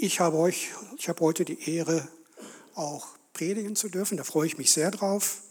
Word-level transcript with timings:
Ich 0.00 0.20
habe 0.20 0.36
euch, 0.36 0.70
ich 0.96 1.08
habe 1.08 1.20
heute 1.24 1.44
die 1.44 1.68
Ehre, 1.68 2.06
auch 2.76 3.08
predigen 3.32 3.74
zu 3.74 3.88
dürfen. 3.88 4.16
Da 4.16 4.22
freue 4.22 4.46
ich 4.46 4.56
mich 4.56 4.70
sehr 4.70 4.92
drauf. 4.92 5.42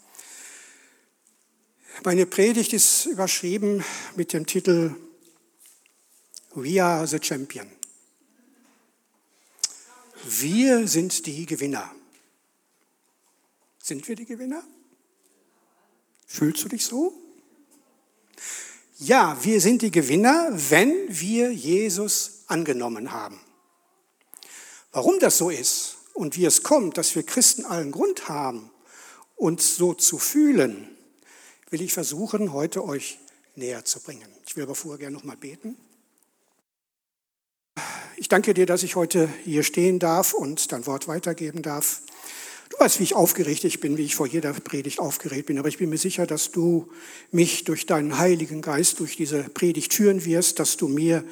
Meine 2.06 2.26
Predigt 2.26 2.72
ist 2.72 3.08
überschrieben 3.08 3.84
mit 4.16 4.32
dem 4.32 4.46
Titel 4.46 4.96
We 6.56 6.82
are 6.82 7.06
the 7.06 7.20
Champion. 7.22 7.70
Wir 10.24 10.88
sind 10.88 11.26
die 11.26 11.46
Gewinner. 11.46 11.94
Sind 13.84 14.08
wir 14.08 14.16
die 14.16 14.26
Gewinner? 14.26 14.64
Fühlst 16.26 16.64
du 16.64 16.70
dich 16.70 16.86
so? 16.86 17.14
Ja, 19.00 19.38
wir 19.44 19.60
sind 19.60 19.82
die 19.82 19.92
Gewinner, 19.92 20.52
wenn 20.70 20.94
wir 21.10 21.52
Jesus 21.52 22.44
angenommen 22.48 23.12
haben. 23.12 23.42
Warum 24.98 25.20
das 25.20 25.38
so 25.38 25.52
ist 25.52 25.98
und 26.16 26.38
wie 26.38 26.46
es 26.46 26.64
kommt, 26.64 26.98
dass 26.98 27.14
wir 27.14 27.22
Christen 27.22 27.66
allen 27.66 27.92
Grund 27.92 28.30
haben, 28.30 28.72
uns 29.36 29.76
so 29.76 29.94
zu 29.94 30.18
fühlen, 30.18 30.90
will 31.70 31.84
ich 31.84 31.94
versuchen, 31.94 32.52
heute 32.52 32.84
euch 32.84 33.20
näher 33.54 33.86
zu 33.86 34.00
bringen. 34.00 34.28
Ich 34.48 34.56
will 34.56 34.64
aber 34.64 34.74
vorher 34.74 34.98
gerne 34.98 35.16
nochmal 35.16 35.38
beten. 35.38 35.78
Ich 38.16 38.28
danke 38.28 38.56
dir, 38.56 38.66
dass 38.66 38.82
ich 38.82 38.96
heute 38.96 39.30
hier 39.46 39.62
stehen 39.62 40.00
darf 40.00 40.34
und 40.34 40.72
dein 40.72 40.88
Wort 40.88 41.08
weitergeben 41.08 41.62
darf. 41.62 42.02
Du 42.72 42.80
weißt, 42.80 43.00
wie 43.00 43.04
ich 43.04 43.16
aufgeregt 43.16 43.66
ich 43.66 43.80
bin, 43.80 43.98
wie 43.98 44.06
ich 44.06 44.16
vor 44.16 44.26
jeder 44.26 44.52
Predigt 44.54 45.00
aufgeregt 45.00 45.46
bin, 45.46 45.60
aber 45.60 45.70
ich 45.70 45.78
bin 45.78 45.92
mir 45.92 46.00
sicher, 46.00 46.26
dass 46.26 46.50
du 46.50 46.92
mich 47.30 47.66
durch 47.66 47.86
deinen 47.86 48.18
Heiligen 48.18 48.64
Geist 48.64 49.00
durch 49.00 49.16
diese 49.16 49.44
Predigt 49.44 49.94
führen 49.94 50.26
wirst, 50.26 50.58
dass 50.58 50.76
du 50.76 50.88
mir 50.88 51.24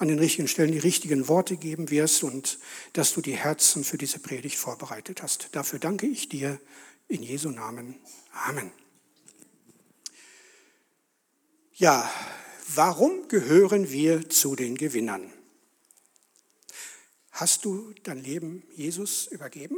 an 0.00 0.08
den 0.08 0.18
richtigen 0.18 0.48
Stellen 0.48 0.72
die 0.72 0.78
richtigen 0.78 1.28
Worte 1.28 1.58
geben 1.58 1.90
wirst 1.90 2.24
und 2.24 2.58
dass 2.94 3.12
du 3.12 3.20
die 3.20 3.36
Herzen 3.36 3.84
für 3.84 3.98
diese 3.98 4.18
Predigt 4.18 4.56
vorbereitet 4.56 5.22
hast. 5.22 5.50
Dafür 5.52 5.78
danke 5.78 6.06
ich 6.06 6.30
dir 6.30 6.58
in 7.06 7.22
Jesu 7.22 7.50
Namen. 7.50 7.96
Amen. 8.32 8.72
Ja, 11.74 12.10
warum 12.74 13.28
gehören 13.28 13.90
wir 13.90 14.30
zu 14.30 14.56
den 14.56 14.78
Gewinnern? 14.78 15.30
Hast 17.32 17.66
du 17.66 17.92
dein 18.02 18.24
Leben 18.24 18.62
Jesus 18.74 19.26
übergeben? 19.26 19.76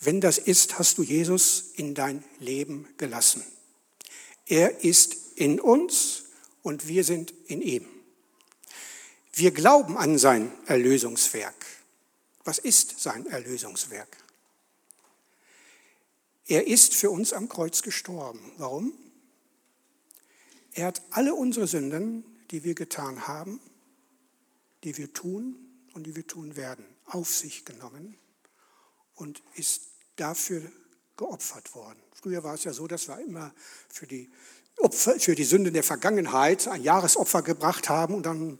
Wenn 0.00 0.22
das 0.22 0.38
ist, 0.38 0.78
hast 0.78 0.96
du 0.96 1.02
Jesus 1.02 1.72
in 1.74 1.94
dein 1.94 2.24
Leben 2.38 2.88
gelassen. 2.96 3.44
Er 4.46 4.82
ist 4.82 5.36
in 5.36 5.60
uns 5.60 6.25
und 6.66 6.88
wir 6.88 7.04
sind 7.04 7.32
in 7.46 7.62
ihm. 7.62 7.86
Wir 9.32 9.52
glauben 9.52 9.96
an 9.96 10.18
sein 10.18 10.50
Erlösungswerk. 10.66 11.54
Was 12.42 12.58
ist 12.58 12.98
sein 12.98 13.24
Erlösungswerk? 13.26 14.16
Er 16.44 16.66
ist 16.66 16.94
für 16.94 17.10
uns 17.12 17.32
am 17.32 17.48
Kreuz 17.48 17.82
gestorben. 17.82 18.50
Warum? 18.56 18.92
Er 20.72 20.86
hat 20.86 21.02
alle 21.10 21.36
unsere 21.36 21.68
Sünden, 21.68 22.24
die 22.50 22.64
wir 22.64 22.74
getan 22.74 23.28
haben, 23.28 23.60
die 24.82 24.96
wir 24.96 25.12
tun 25.12 25.54
und 25.94 26.04
die 26.04 26.16
wir 26.16 26.26
tun 26.26 26.56
werden, 26.56 26.84
auf 27.04 27.32
sich 27.32 27.64
genommen 27.64 28.18
und 29.14 29.40
ist 29.54 29.82
dafür 30.16 30.62
geopfert 31.16 31.76
worden. 31.76 32.02
Früher 32.12 32.42
war 32.42 32.54
es 32.54 32.64
ja 32.64 32.72
so, 32.72 32.88
dass 32.88 33.06
wir 33.06 33.20
immer 33.20 33.54
für 33.88 34.08
die 34.08 34.32
Opfer, 34.78 35.18
für 35.18 35.34
die 35.34 35.44
Sünden 35.44 35.74
der 35.74 35.82
Vergangenheit 35.82 36.68
ein 36.68 36.82
Jahresopfer 36.82 37.42
gebracht 37.42 37.88
haben 37.88 38.14
und 38.14 38.26
dann 38.26 38.58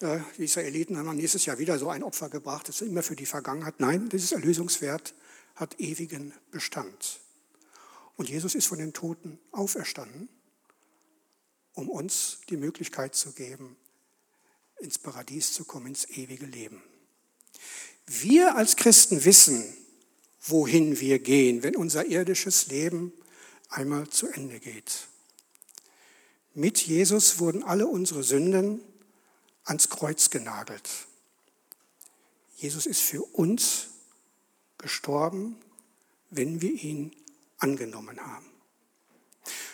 äh, 0.00 0.20
die 0.38 0.44
Israeliten 0.44 0.96
haben 0.96 1.06
dann 1.06 1.16
nächstes 1.16 1.46
Jahr 1.46 1.58
wieder 1.58 1.78
so 1.78 1.88
ein 1.90 2.02
Opfer 2.02 2.28
gebracht. 2.28 2.68
Das 2.68 2.80
ist 2.80 2.88
immer 2.88 3.02
für 3.02 3.16
die 3.16 3.26
Vergangenheit. 3.26 3.74
Nein, 3.78 4.08
dieses 4.08 4.32
Erlösungswert 4.32 5.14
hat 5.56 5.78
ewigen 5.78 6.32
Bestand. 6.50 7.20
Und 8.16 8.28
Jesus 8.28 8.54
ist 8.54 8.66
von 8.66 8.78
den 8.78 8.92
Toten 8.92 9.38
auferstanden, 9.50 10.28
um 11.74 11.88
uns 11.88 12.40
die 12.48 12.56
Möglichkeit 12.56 13.14
zu 13.14 13.32
geben, 13.32 13.76
ins 14.78 14.98
Paradies 14.98 15.52
zu 15.52 15.64
kommen, 15.64 15.88
ins 15.88 16.08
ewige 16.08 16.46
Leben. 16.46 16.82
Wir 18.06 18.56
als 18.56 18.76
Christen 18.76 19.24
wissen, 19.24 19.76
wohin 20.42 21.00
wir 21.00 21.18
gehen, 21.18 21.62
wenn 21.62 21.76
unser 21.76 22.06
irdisches 22.06 22.66
Leben 22.68 23.12
einmal 23.68 24.08
zu 24.08 24.26
Ende 24.26 24.58
geht. 24.58 25.08
Mit 26.54 26.80
Jesus 26.80 27.38
wurden 27.38 27.62
alle 27.62 27.86
unsere 27.86 28.22
Sünden 28.22 28.80
ans 29.64 29.88
Kreuz 29.88 30.30
genagelt. 30.30 30.88
Jesus 32.56 32.86
ist 32.86 33.00
für 33.00 33.22
uns 33.22 33.88
gestorben, 34.78 35.56
wenn 36.30 36.60
wir 36.60 36.72
ihn 36.72 37.14
angenommen 37.58 38.20
haben. 38.20 38.46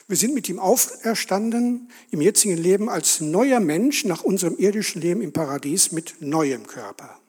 Wir 0.08 0.16
sind 0.16 0.34
mit 0.34 0.48
ihm 0.48 0.60
auferstanden 0.60 1.90
im 2.10 2.20
jetzigen 2.20 2.56
Leben 2.56 2.88
als 2.88 3.20
neuer 3.20 3.58
Mensch 3.58 4.04
nach 4.04 4.22
unserem 4.22 4.56
irdischen 4.56 5.00
Leben 5.00 5.20
im 5.20 5.32
Paradies 5.32 5.90
mit 5.90 6.20
neuem 6.20 6.66
Körper. 6.66 7.20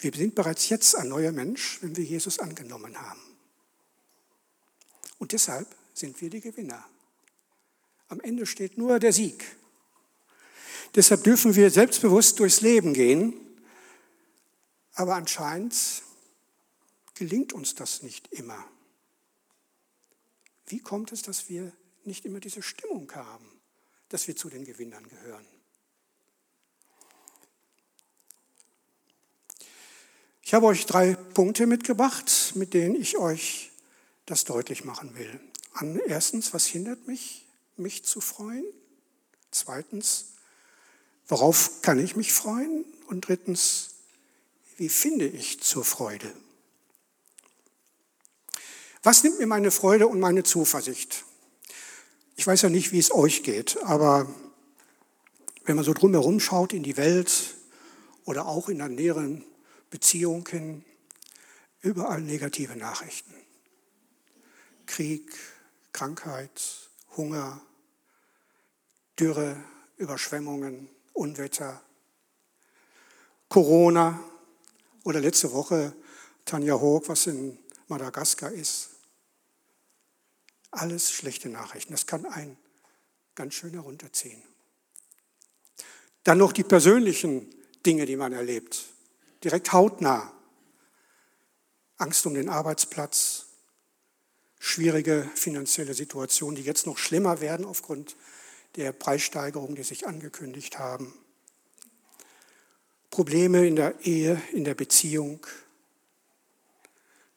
Wir 0.00 0.12
sind 0.12 0.34
bereits 0.34 0.68
jetzt 0.68 0.94
ein 0.94 1.08
neuer 1.08 1.32
Mensch, 1.32 1.78
wenn 1.82 1.96
wir 1.96 2.04
Jesus 2.04 2.38
angenommen 2.38 2.98
haben. 2.98 3.20
Und 5.18 5.32
deshalb 5.32 5.66
sind 5.92 6.20
wir 6.20 6.30
die 6.30 6.40
Gewinner. 6.40 6.84
Am 8.08 8.20
Ende 8.20 8.46
steht 8.46 8.78
nur 8.78 8.98
der 8.98 9.12
Sieg. 9.12 9.56
Deshalb 10.94 11.24
dürfen 11.24 11.54
wir 11.54 11.70
selbstbewusst 11.70 12.38
durchs 12.38 12.60
Leben 12.60 12.94
gehen, 12.94 13.34
aber 14.94 15.14
anscheinend 15.14 15.74
gelingt 17.14 17.52
uns 17.52 17.74
das 17.74 18.02
nicht 18.02 18.32
immer. 18.32 18.64
Wie 20.66 20.80
kommt 20.80 21.12
es, 21.12 21.22
dass 21.22 21.48
wir 21.48 21.72
nicht 22.04 22.24
immer 22.24 22.40
diese 22.40 22.62
Stimmung 22.62 23.12
haben, 23.14 23.46
dass 24.08 24.26
wir 24.26 24.36
zu 24.36 24.48
den 24.48 24.64
Gewinnern 24.64 25.06
gehören? 25.08 25.46
Ich 30.42 30.54
habe 30.54 30.66
euch 30.66 30.86
drei 30.86 31.14
Punkte 31.14 31.66
mitgebracht, 31.66 32.52
mit 32.54 32.72
denen 32.72 32.94
ich 32.94 33.18
euch 33.18 33.72
das 34.26 34.44
deutlich 34.44 34.84
machen 34.84 35.16
will. 35.16 35.40
erstens, 36.06 36.54
was 36.54 36.66
hindert 36.66 37.06
mich? 37.08 37.45
Mich 37.78 38.04
zu 38.04 38.20
freuen? 38.20 38.64
Zweitens, 39.50 40.32
worauf 41.28 41.82
kann 41.82 41.98
ich 41.98 42.16
mich 42.16 42.32
freuen? 42.32 42.84
Und 43.06 43.28
drittens, 43.28 43.90
wie 44.76 44.88
finde 44.88 45.26
ich 45.26 45.62
zur 45.62 45.84
Freude? 45.84 46.32
Was 49.02 49.22
nimmt 49.22 49.38
mir 49.38 49.46
meine 49.46 49.70
Freude 49.70 50.08
und 50.08 50.20
meine 50.20 50.42
Zuversicht? 50.42 51.24
Ich 52.36 52.46
weiß 52.46 52.62
ja 52.62 52.68
nicht, 52.68 52.92
wie 52.92 52.98
es 52.98 53.12
euch 53.12 53.42
geht, 53.42 53.82
aber 53.84 54.28
wenn 55.64 55.76
man 55.76 55.84
so 55.84 55.94
drumherum 55.94 56.40
schaut 56.40 56.72
in 56.72 56.82
die 56.82 56.96
Welt 56.96 57.54
oder 58.24 58.46
auch 58.46 58.68
in 58.68 58.78
der 58.78 58.88
näheren 58.88 59.44
Beziehungen, 59.90 60.84
überall 61.80 62.20
negative 62.20 62.76
Nachrichten. 62.76 63.34
Krieg, 64.86 65.36
Krankheit, 65.92 66.90
Hunger, 67.16 67.60
Dürre, 69.18 69.56
Überschwemmungen, 69.96 70.88
Unwetter, 71.12 71.82
Corona 73.48 74.22
oder 75.04 75.20
letzte 75.20 75.52
Woche 75.52 75.94
Tanja 76.44 76.74
Hoog, 76.74 77.08
was 77.08 77.26
in 77.26 77.58
Madagaskar 77.88 78.52
ist. 78.52 78.90
Alles 80.70 81.10
schlechte 81.10 81.48
Nachrichten. 81.48 81.92
Das 81.92 82.06
kann 82.06 82.26
einen 82.26 82.56
ganz 83.34 83.54
schön 83.54 83.72
herunterziehen. 83.72 84.42
Dann 86.24 86.38
noch 86.38 86.52
die 86.52 86.64
persönlichen 86.64 87.54
Dinge, 87.84 88.04
die 88.04 88.16
man 88.16 88.32
erlebt. 88.32 88.84
Direkt 89.44 89.72
hautnah. 89.72 90.32
Angst 91.98 92.26
um 92.26 92.34
den 92.34 92.48
Arbeitsplatz, 92.50 93.46
schwierige 94.58 95.30
finanzielle 95.34 95.94
Situationen, 95.94 96.56
die 96.56 96.62
jetzt 96.62 96.86
noch 96.86 96.98
schlimmer 96.98 97.40
werden 97.40 97.64
aufgrund 97.64 98.16
der 98.76 98.92
Preissteigerungen, 98.92 99.74
die 99.74 99.82
sich 99.82 100.06
angekündigt 100.06 100.78
haben. 100.78 101.12
Probleme 103.10 103.66
in 103.66 103.76
der 103.76 104.04
Ehe, 104.04 104.40
in 104.52 104.64
der 104.64 104.74
Beziehung, 104.74 105.46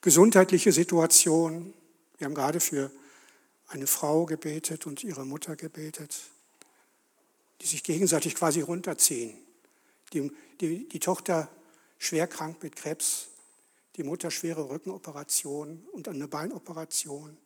gesundheitliche 0.02 0.72
Situation. 0.72 1.74
Wir 2.18 2.26
haben 2.26 2.36
gerade 2.36 2.60
für 2.60 2.92
eine 3.68 3.88
Frau 3.88 4.26
gebetet 4.26 4.86
und 4.86 5.04
ihre 5.04 5.26
Mutter 5.26 5.56
gebetet, 5.56 6.18
die 7.62 7.68
sich 7.68 7.84
gegenseitig 7.84 8.36
quasi 8.36 8.62
runterziehen. 8.62 9.38
Die, 10.14 10.32
die, 10.60 10.90
die 10.90 11.00
Tochter 11.00 11.50
schwer 11.98 12.28
krank 12.28 12.62
mit 12.64 12.76
Krebs, 12.76 13.30
die 13.96 14.04
Mutter 14.04 14.32
schwere 14.32 14.70
Rückenoperation 14.70 15.88
und 15.92 16.08
eine 16.08 16.28
Beinoperation. 16.28 17.38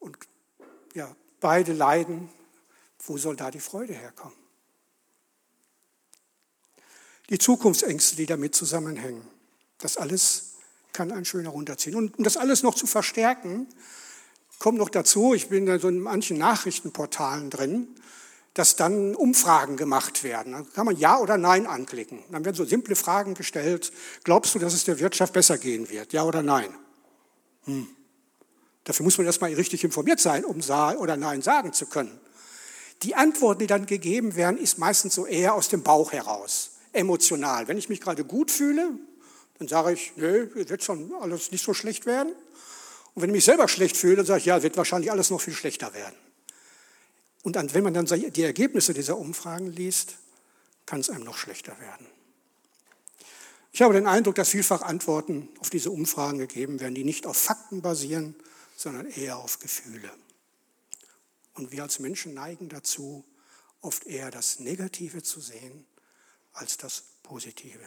Und 0.00 0.16
ja, 0.94 1.14
beide 1.40 1.72
leiden. 1.72 2.30
Wo 3.06 3.18
soll 3.18 3.36
da 3.36 3.50
die 3.50 3.60
Freude 3.60 3.94
herkommen? 3.94 4.36
die 7.30 7.38
Zukunftsängste, 7.38 8.16
die 8.16 8.26
damit 8.26 8.54
zusammenhängen. 8.54 9.22
Das 9.78 9.96
alles 9.96 10.52
kann 10.92 11.12
ein 11.12 11.24
schöner 11.24 11.50
runterziehen. 11.50 11.96
Und 11.96 12.18
um 12.18 12.24
das 12.24 12.36
alles 12.36 12.62
noch 12.62 12.74
zu 12.74 12.86
verstärken, 12.86 13.66
kommt 14.58 14.78
noch 14.78 14.88
dazu, 14.88 15.34
ich 15.34 15.48
bin 15.48 15.66
da 15.66 15.78
so 15.78 15.88
in 15.88 16.00
manchen 16.00 16.38
Nachrichtenportalen 16.38 17.50
drin, 17.50 17.88
dass 18.54 18.76
dann 18.76 19.14
Umfragen 19.14 19.76
gemacht 19.76 20.22
werden. 20.22 20.52
Da 20.52 20.62
kann 20.74 20.86
man 20.86 20.96
Ja 20.96 21.18
oder 21.18 21.36
Nein 21.36 21.66
anklicken. 21.66 22.22
Dann 22.30 22.44
werden 22.44 22.56
so 22.56 22.64
simple 22.64 22.96
Fragen 22.96 23.34
gestellt. 23.34 23.92
Glaubst 24.24 24.54
du, 24.54 24.58
dass 24.58 24.72
es 24.72 24.84
der 24.84 24.98
Wirtschaft 24.98 25.34
besser 25.34 25.58
gehen 25.58 25.90
wird? 25.90 26.14
Ja 26.14 26.24
oder 26.24 26.42
Nein? 26.42 26.72
Hm. 27.64 27.88
Dafür 28.84 29.04
muss 29.04 29.18
man 29.18 29.26
erstmal 29.26 29.52
richtig 29.52 29.84
informiert 29.84 30.20
sein, 30.20 30.44
um 30.44 30.60
Ja 30.60 30.96
oder 30.96 31.16
Nein 31.16 31.42
sagen 31.42 31.74
zu 31.74 31.86
können. 31.86 32.18
Die 33.02 33.14
Antwort, 33.14 33.60
die 33.60 33.66
dann 33.66 33.86
gegeben 33.86 34.36
werden, 34.36 34.58
ist 34.58 34.78
meistens 34.78 35.14
so 35.14 35.26
eher 35.26 35.54
aus 35.54 35.68
dem 35.68 35.82
Bauch 35.82 36.12
heraus, 36.12 36.72
emotional. 36.92 37.68
Wenn 37.68 37.78
ich 37.78 37.88
mich 37.88 38.00
gerade 38.00 38.24
gut 38.24 38.50
fühle, 38.50 38.90
dann 39.58 39.68
sage 39.68 39.92
ich, 39.92 40.12
nö, 40.16 40.48
wird 40.54 40.82
schon 40.82 41.12
alles 41.20 41.50
nicht 41.50 41.64
so 41.64 41.74
schlecht 41.74 42.06
werden. 42.06 42.32
Und 43.14 43.22
wenn 43.22 43.30
ich 43.30 43.36
mich 43.36 43.44
selber 43.44 43.68
schlecht 43.68 43.96
fühle, 43.96 44.16
dann 44.16 44.26
sage 44.26 44.40
ich, 44.40 44.46
ja, 44.46 44.62
wird 44.62 44.76
wahrscheinlich 44.76 45.10
alles 45.10 45.30
noch 45.30 45.40
viel 45.40 45.54
schlechter 45.54 45.94
werden. 45.94 46.16
Und 47.42 47.74
wenn 47.74 47.84
man 47.84 47.94
dann 47.94 48.06
die 48.06 48.42
Ergebnisse 48.42 48.92
dieser 48.92 49.16
Umfragen 49.16 49.72
liest, 49.72 50.16
kann 50.84 51.00
es 51.00 51.10
einem 51.10 51.24
noch 51.24 51.38
schlechter 51.38 51.78
werden. 51.80 52.06
Ich 53.72 53.82
habe 53.82 53.94
den 53.94 54.06
Eindruck, 54.06 54.34
dass 54.36 54.48
vielfach 54.48 54.82
Antworten 54.82 55.48
auf 55.60 55.70
diese 55.70 55.90
Umfragen 55.90 56.38
gegeben 56.38 56.80
werden, 56.80 56.94
die 56.94 57.04
nicht 57.04 57.26
auf 57.26 57.36
Fakten 57.36 57.82
basieren, 57.82 58.34
sondern 58.74 59.06
eher 59.06 59.36
auf 59.36 59.58
Gefühle. 59.58 60.10
Und 61.56 61.72
wir 61.72 61.82
als 61.82 61.98
Menschen 61.98 62.34
neigen 62.34 62.68
dazu, 62.68 63.24
oft 63.80 64.06
eher 64.06 64.30
das 64.30 64.60
Negative 64.60 65.22
zu 65.22 65.40
sehen 65.40 65.86
als 66.52 66.76
das 66.76 67.02
Positive. 67.22 67.84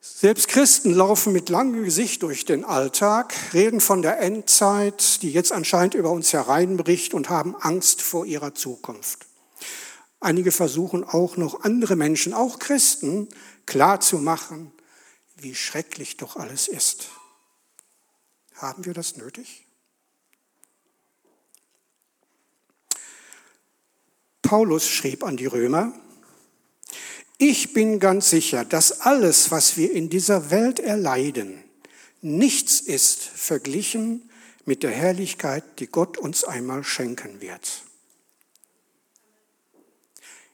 Selbst 0.00 0.48
Christen 0.48 0.94
laufen 0.94 1.32
mit 1.32 1.48
langem 1.48 1.84
Gesicht 1.84 2.22
durch 2.22 2.44
den 2.44 2.64
Alltag, 2.64 3.34
reden 3.52 3.80
von 3.80 4.02
der 4.02 4.20
Endzeit, 4.20 5.22
die 5.22 5.30
jetzt 5.30 5.52
anscheinend 5.52 5.94
über 5.94 6.10
uns 6.10 6.32
hereinbricht 6.32 7.14
und 7.14 7.28
haben 7.28 7.54
Angst 7.56 8.00
vor 8.00 8.24
ihrer 8.24 8.54
Zukunft. 8.54 9.26
Einige 10.20 10.50
versuchen 10.50 11.04
auch 11.04 11.36
noch 11.36 11.62
andere 11.62 11.94
Menschen, 11.94 12.34
auch 12.34 12.58
Christen, 12.58 13.28
klarzumachen, 13.66 14.72
wie 15.36 15.54
schrecklich 15.54 16.16
doch 16.16 16.36
alles 16.36 16.68
ist. 16.68 17.08
Haben 18.54 18.84
wir 18.84 18.94
das 18.94 19.16
nötig? 19.16 19.67
Paulus 24.48 24.88
schrieb 24.88 25.24
an 25.24 25.36
die 25.36 25.44
Römer, 25.44 25.92
ich 27.36 27.74
bin 27.74 28.00
ganz 28.00 28.30
sicher, 28.30 28.64
dass 28.64 29.02
alles, 29.02 29.50
was 29.50 29.76
wir 29.76 29.92
in 29.92 30.08
dieser 30.08 30.50
Welt 30.50 30.80
erleiden, 30.80 31.62
nichts 32.22 32.80
ist 32.80 33.24
verglichen 33.24 34.30
mit 34.64 34.82
der 34.82 34.90
Herrlichkeit, 34.90 35.80
die 35.80 35.86
Gott 35.86 36.16
uns 36.16 36.44
einmal 36.44 36.82
schenken 36.82 37.42
wird. 37.42 37.82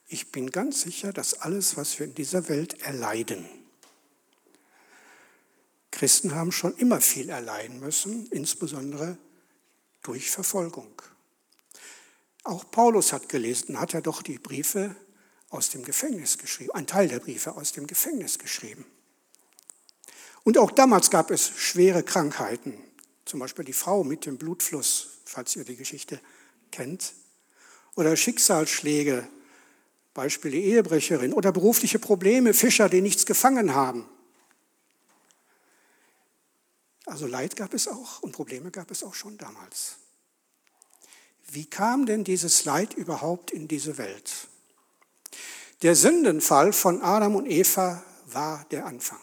Ich 0.08 0.32
bin 0.32 0.50
ganz 0.50 0.80
sicher, 0.80 1.12
dass 1.12 1.34
alles, 1.34 1.76
was 1.76 1.96
wir 2.00 2.06
in 2.06 2.16
dieser 2.16 2.48
Welt 2.48 2.82
erleiden, 2.82 3.48
Christen 5.92 6.34
haben 6.34 6.50
schon 6.50 6.76
immer 6.78 7.00
viel 7.00 7.28
erleiden 7.28 7.78
müssen, 7.78 8.26
insbesondere 8.32 9.18
durch 10.02 10.32
Verfolgung. 10.32 11.00
Auch 12.44 12.70
Paulus 12.70 13.12
hat 13.12 13.30
gelesen, 13.30 13.80
hat 13.80 13.94
er 13.94 14.02
doch 14.02 14.22
die 14.22 14.38
Briefe 14.38 14.94
aus 15.48 15.70
dem 15.70 15.82
Gefängnis 15.82 16.36
geschrieben, 16.36 16.72
ein 16.72 16.86
Teil 16.86 17.08
der 17.08 17.20
Briefe 17.20 17.56
aus 17.56 17.72
dem 17.72 17.86
Gefängnis 17.86 18.38
geschrieben. 18.38 18.84
Und 20.42 20.58
auch 20.58 20.70
damals 20.70 21.10
gab 21.10 21.30
es 21.30 21.48
schwere 21.48 22.02
Krankheiten, 22.02 22.74
zum 23.24 23.40
Beispiel 23.40 23.64
die 23.64 23.72
Frau 23.72 24.04
mit 24.04 24.26
dem 24.26 24.36
Blutfluss, 24.36 25.20
falls 25.24 25.56
ihr 25.56 25.64
die 25.64 25.76
Geschichte 25.76 26.20
kennt, 26.70 27.14
oder 27.94 28.14
Schicksalsschläge, 28.14 29.26
Beispiel 30.12 30.50
die 30.50 30.64
Ehebrecherin, 30.64 31.32
oder 31.32 31.50
berufliche 31.50 31.98
Probleme, 31.98 32.52
Fischer, 32.52 32.90
die 32.90 33.00
nichts 33.00 33.24
gefangen 33.24 33.74
haben. 33.74 34.06
Also 37.06 37.26
Leid 37.26 37.56
gab 37.56 37.72
es 37.72 37.88
auch 37.88 38.20
und 38.20 38.32
Probleme 38.32 38.70
gab 38.70 38.90
es 38.90 39.02
auch 39.02 39.14
schon 39.14 39.38
damals. 39.38 39.96
Wie 41.54 41.66
kam 41.66 42.04
denn 42.04 42.24
dieses 42.24 42.64
Leid 42.64 42.94
überhaupt 42.94 43.52
in 43.52 43.68
diese 43.68 43.96
Welt? 43.96 44.48
Der 45.82 45.94
Sündenfall 45.94 46.72
von 46.72 47.00
Adam 47.00 47.36
und 47.36 47.46
Eva 47.46 48.02
war 48.26 48.66
der 48.72 48.86
Anfang. 48.86 49.20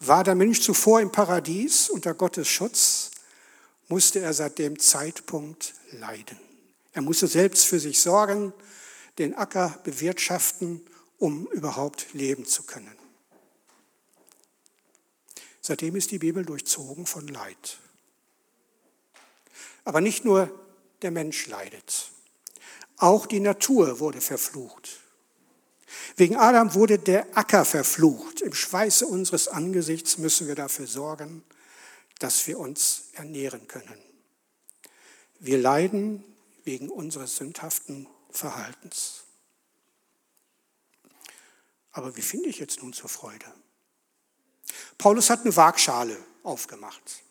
War 0.00 0.24
der 0.24 0.34
Mensch 0.34 0.60
zuvor 0.60 1.00
im 1.00 1.12
Paradies 1.12 1.88
unter 1.88 2.14
Gottes 2.14 2.48
Schutz, 2.48 3.12
musste 3.86 4.18
er 4.18 4.34
seit 4.34 4.58
dem 4.58 4.76
Zeitpunkt 4.76 5.74
leiden. 5.92 6.36
Er 6.94 7.02
musste 7.02 7.28
selbst 7.28 7.64
für 7.64 7.78
sich 7.78 8.00
sorgen, 8.00 8.52
den 9.18 9.36
Acker 9.36 9.78
bewirtschaften, 9.84 10.84
um 11.18 11.46
überhaupt 11.52 12.12
leben 12.12 12.44
zu 12.44 12.64
können. 12.64 12.96
Seitdem 15.60 15.94
ist 15.94 16.10
die 16.10 16.18
Bibel 16.18 16.44
durchzogen 16.44 17.06
von 17.06 17.28
Leid. 17.28 17.78
Aber 19.84 20.00
nicht 20.00 20.24
nur 20.24 20.61
der 21.02 21.10
Mensch 21.10 21.46
leidet. 21.46 22.10
Auch 22.96 23.26
die 23.26 23.40
Natur 23.40 24.00
wurde 24.00 24.20
verflucht. 24.20 25.00
Wegen 26.16 26.36
Adam 26.36 26.74
wurde 26.74 26.98
der 26.98 27.36
Acker 27.36 27.64
verflucht. 27.64 28.40
Im 28.40 28.54
Schweiße 28.54 29.06
unseres 29.06 29.48
Angesichts 29.48 30.18
müssen 30.18 30.46
wir 30.46 30.54
dafür 30.54 30.86
sorgen, 30.86 31.42
dass 32.18 32.46
wir 32.46 32.58
uns 32.58 33.04
ernähren 33.14 33.66
können. 33.66 33.98
Wir 35.38 35.58
leiden 35.58 36.24
wegen 36.64 36.88
unseres 36.88 37.36
sündhaften 37.36 38.06
Verhaltens. 38.30 39.24
Aber 41.90 42.16
wie 42.16 42.22
finde 42.22 42.48
ich 42.48 42.58
jetzt 42.58 42.82
nun 42.82 42.92
zur 42.92 43.08
Freude? 43.08 43.46
Paulus 44.96 45.28
hat 45.28 45.40
eine 45.40 45.54
Waagschale 45.56 46.16
aufgemacht. 46.42 47.22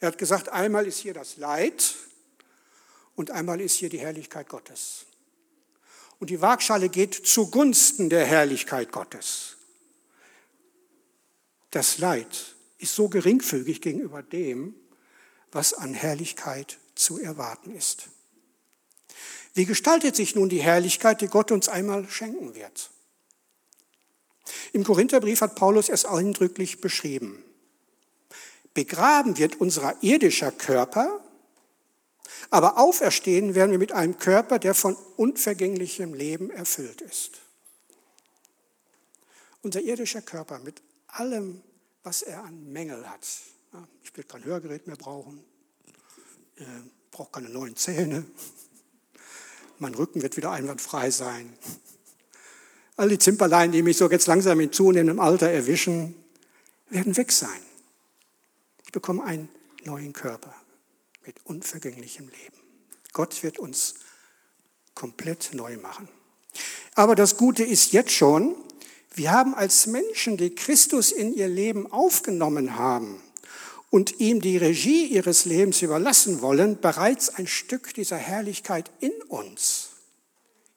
Er 0.00 0.08
hat 0.08 0.18
gesagt, 0.18 0.48
einmal 0.48 0.86
ist 0.86 0.98
hier 0.98 1.14
das 1.14 1.36
Leid 1.36 1.94
und 3.18 3.32
einmal 3.32 3.60
ist 3.60 3.74
hier 3.74 3.88
die 3.88 3.98
Herrlichkeit 3.98 4.48
Gottes. 4.48 5.06
Und 6.20 6.30
die 6.30 6.40
Waagschale 6.40 6.88
geht 6.88 7.14
zugunsten 7.14 8.08
der 8.10 8.24
Herrlichkeit 8.24 8.92
Gottes. 8.92 9.56
Das 11.72 11.98
Leid 11.98 12.54
ist 12.78 12.94
so 12.94 13.08
geringfügig 13.08 13.80
gegenüber 13.80 14.22
dem, 14.22 14.72
was 15.50 15.74
an 15.74 15.94
Herrlichkeit 15.94 16.78
zu 16.94 17.18
erwarten 17.18 17.74
ist. 17.74 18.08
Wie 19.52 19.64
gestaltet 19.64 20.14
sich 20.14 20.36
nun 20.36 20.48
die 20.48 20.62
Herrlichkeit, 20.62 21.20
die 21.20 21.26
Gott 21.26 21.50
uns 21.50 21.68
einmal 21.68 22.08
schenken 22.08 22.54
wird? 22.54 22.90
Im 24.72 24.84
Korintherbrief 24.84 25.40
hat 25.40 25.56
Paulus 25.56 25.88
es 25.88 26.04
eindrücklich 26.04 26.80
beschrieben. 26.80 27.42
Begraben 28.74 29.38
wird 29.38 29.60
unser 29.60 30.00
irdischer 30.02 30.52
Körper, 30.52 31.20
aber 32.50 32.78
auferstehen 32.78 33.54
werden 33.54 33.70
wir 33.70 33.78
mit 33.78 33.92
einem 33.92 34.18
Körper, 34.18 34.58
der 34.58 34.74
von 34.74 34.96
unvergänglichem 35.16 36.14
Leben 36.14 36.50
erfüllt 36.50 37.00
ist. 37.00 37.40
Unser 39.62 39.80
irdischer 39.80 40.22
Körper 40.22 40.58
mit 40.60 40.82
allem, 41.08 41.62
was 42.02 42.22
er 42.22 42.44
an 42.44 42.72
Mängel 42.72 43.08
hat. 43.08 43.26
Ich 44.02 44.16
will 44.16 44.24
kein 44.24 44.44
Hörgerät 44.44 44.86
mehr 44.86 44.96
brauchen, 44.96 45.44
äh, 46.56 46.64
brauche 47.10 47.32
keine 47.32 47.48
neuen 47.48 47.76
Zähne, 47.76 48.24
mein 49.78 49.94
Rücken 49.94 50.22
wird 50.22 50.36
wieder 50.36 50.50
einwandfrei 50.50 51.10
sein. 51.10 51.52
All 52.96 53.08
die 53.08 53.18
Zimperlein, 53.18 53.70
die 53.70 53.82
mich 53.82 53.96
so 53.96 54.10
jetzt 54.10 54.26
langsam 54.26 54.58
in 54.58 54.72
zunehmendem 54.72 55.20
Alter 55.20 55.48
erwischen, 55.48 56.16
werden 56.88 57.16
weg 57.16 57.30
sein. 57.30 57.60
Ich 58.84 58.90
bekomme 58.90 59.22
einen 59.22 59.48
neuen 59.84 60.12
Körper 60.12 60.57
mit 61.28 61.44
unvergänglichem 61.44 62.26
Leben. 62.26 62.56
Gott 63.12 63.42
wird 63.42 63.58
uns 63.58 63.96
komplett 64.94 65.50
neu 65.52 65.76
machen. 65.76 66.08
Aber 66.94 67.14
das 67.14 67.36
Gute 67.36 67.64
ist 67.64 67.92
jetzt 67.92 68.12
schon, 68.12 68.56
wir 69.14 69.30
haben 69.30 69.54
als 69.54 69.86
Menschen, 69.86 70.38
die 70.38 70.54
Christus 70.54 71.12
in 71.12 71.34
ihr 71.34 71.48
Leben 71.48 71.86
aufgenommen 71.92 72.76
haben 72.76 73.22
und 73.90 74.20
ihm 74.20 74.40
die 74.40 74.56
Regie 74.56 75.04
ihres 75.04 75.44
Lebens 75.44 75.82
überlassen 75.82 76.40
wollen, 76.40 76.80
bereits 76.80 77.28
ein 77.28 77.46
Stück 77.46 77.92
dieser 77.92 78.16
Herrlichkeit 78.16 78.90
in 79.00 79.12
uns. 79.28 79.90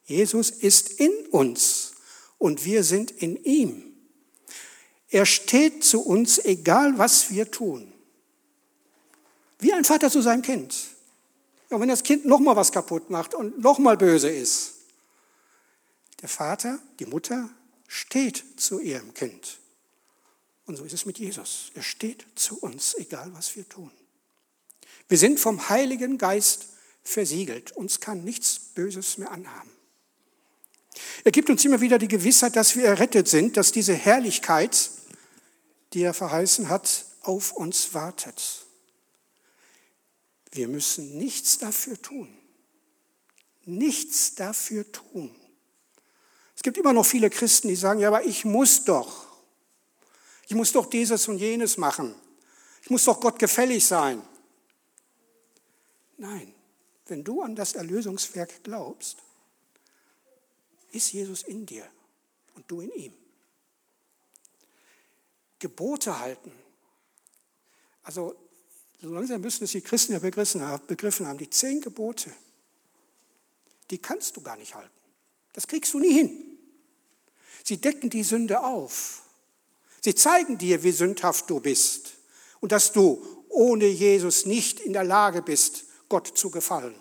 Jesus 0.04 0.50
ist 0.50 1.00
in 1.00 1.12
uns 1.30 1.92
und 2.36 2.66
wir 2.66 2.84
sind 2.84 3.10
in 3.10 3.42
ihm. 3.42 3.84
Er 5.08 5.24
steht 5.24 5.82
zu 5.82 6.02
uns, 6.02 6.38
egal 6.44 6.98
was 6.98 7.30
wir 7.30 7.50
tun. 7.50 7.91
Wie 9.62 9.72
ein 9.72 9.84
Vater 9.84 10.10
zu 10.10 10.20
seinem 10.20 10.42
Kind. 10.42 10.74
Und 11.70 11.80
wenn 11.80 11.88
das 11.88 12.02
Kind 12.02 12.26
nochmal 12.26 12.56
was 12.56 12.72
kaputt 12.72 13.10
macht 13.10 13.32
und 13.32 13.60
nochmal 13.60 13.96
böse 13.96 14.28
ist, 14.28 14.74
Der 16.20 16.28
Vater, 16.28 16.78
die 17.00 17.06
Mutter 17.06 17.50
steht 17.88 18.44
zu 18.56 18.78
ihrem 18.78 19.12
Kind. 19.12 19.58
Und 20.66 20.76
so 20.76 20.84
ist 20.84 20.92
es 20.92 21.04
mit 21.04 21.18
Jesus. 21.18 21.72
Er 21.74 21.82
steht 21.82 22.24
zu 22.36 22.58
uns, 22.58 22.94
egal 22.94 23.32
was 23.34 23.56
wir 23.56 23.68
tun. 23.68 23.90
Wir 25.08 25.18
sind 25.18 25.40
vom 25.40 25.68
Heiligen 25.68 26.18
Geist 26.18 26.66
versiegelt. 27.02 27.72
Uns 27.72 27.98
kann 27.98 28.22
nichts 28.22 28.58
Böses 28.58 29.18
mehr 29.18 29.32
anhaben. 29.32 29.70
Er 31.24 31.32
gibt 31.32 31.50
uns 31.50 31.64
immer 31.64 31.80
wieder 31.80 31.98
die 31.98 32.06
Gewissheit, 32.06 32.54
dass 32.54 32.76
wir 32.76 32.84
errettet 32.84 33.26
sind, 33.26 33.56
dass 33.56 33.72
diese 33.72 33.94
Herrlichkeit, 33.94 34.90
die 35.92 36.02
er 36.02 36.14
verheißen 36.14 36.68
hat, 36.68 37.04
auf 37.22 37.52
uns 37.52 37.94
wartet. 37.94 38.61
Wir 40.52 40.68
müssen 40.68 41.16
nichts 41.16 41.58
dafür 41.58 42.00
tun. 42.00 42.32
Nichts 43.64 44.34
dafür 44.34 44.90
tun. 44.92 45.34
Es 46.54 46.62
gibt 46.62 46.76
immer 46.76 46.92
noch 46.92 47.06
viele 47.06 47.30
Christen, 47.30 47.68
die 47.68 47.76
sagen, 47.76 48.00
ja, 48.00 48.08
aber 48.08 48.24
ich 48.24 48.44
muss 48.44 48.84
doch. 48.84 49.26
Ich 50.46 50.54
muss 50.54 50.72
doch 50.72 50.86
dieses 50.86 51.26
und 51.28 51.38
jenes 51.38 51.78
machen. 51.78 52.14
Ich 52.82 52.90
muss 52.90 53.04
doch 53.04 53.20
Gott 53.20 53.38
gefällig 53.38 53.86
sein. 53.86 54.22
Nein, 56.18 56.54
wenn 57.06 57.24
du 57.24 57.40
an 57.42 57.56
das 57.56 57.74
Erlösungswerk 57.74 58.62
glaubst, 58.62 59.18
ist 60.90 61.12
Jesus 61.12 61.42
in 61.44 61.64
dir 61.64 61.88
und 62.54 62.70
du 62.70 62.82
in 62.82 62.92
ihm. 62.92 63.14
Gebote 65.58 66.18
halten. 66.18 66.52
Also 68.02 68.36
so 69.02 69.12
langsam 69.12 69.40
müssen 69.40 69.64
es 69.64 69.72
die 69.72 69.80
Christen 69.80 70.12
ja 70.12 70.20
begriffen 70.20 70.62
haben. 71.26 71.38
Die 71.38 71.50
zehn 71.50 71.80
Gebote, 71.80 72.32
die 73.90 73.98
kannst 73.98 74.36
du 74.36 74.40
gar 74.40 74.56
nicht 74.56 74.74
halten. 74.74 74.90
Das 75.52 75.66
kriegst 75.66 75.92
du 75.92 75.98
nie 75.98 76.12
hin. 76.12 76.58
Sie 77.64 77.78
decken 77.78 78.10
die 78.10 78.22
Sünde 78.22 78.60
auf. 78.60 79.22
Sie 80.02 80.14
zeigen 80.14 80.56
dir, 80.56 80.82
wie 80.84 80.92
sündhaft 80.92 81.50
du 81.50 81.60
bist 81.60 82.14
und 82.60 82.72
dass 82.72 82.92
du 82.92 83.44
ohne 83.48 83.86
Jesus 83.86 84.46
nicht 84.46 84.80
in 84.80 84.92
der 84.92 85.04
Lage 85.04 85.42
bist, 85.42 85.84
Gott 86.08 86.38
zu 86.38 86.50
gefallen. 86.50 86.94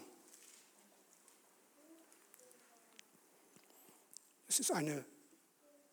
Es 4.47 4.59
ist 4.59 4.71
eine 4.71 5.05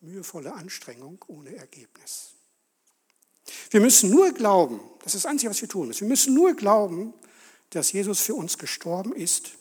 mühevolle 0.01 0.53
Anstrengung 0.53 1.23
ohne 1.29 1.55
Ergebnis. 1.55 2.38
Wir 3.71 3.81
müssen 3.81 4.11
nur 4.11 4.33
glauben, 4.33 4.81
das 5.03 5.15
ist 5.15 5.25
das 5.25 5.31
Einzige, 5.31 5.51
was 5.51 5.61
wir 5.61 5.69
tun 5.69 5.89
müssen, 5.89 6.03
wir 6.03 6.09
müssen 6.09 6.35
nur 6.35 6.55
glauben, 6.55 7.15
dass 7.71 7.93
Jesus 7.93 8.21
für 8.21 8.35
uns 8.35 8.59
gestorben 8.59 9.15
ist 9.15 9.53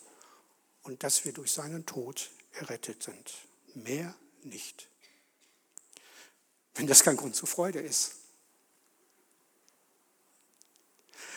und 0.82 1.02
dass 1.02 1.24
wir 1.24 1.32
durch 1.32 1.52
seinen 1.52 1.84
Tod 1.86 2.30
errettet 2.52 3.02
sind. 3.02 3.34
Mehr 3.74 4.14
nicht. 4.42 4.88
Wenn 6.74 6.86
das 6.86 7.02
kein 7.02 7.16
Grund 7.16 7.36
zur 7.36 7.48
Freude 7.48 7.80
ist. 7.80 8.12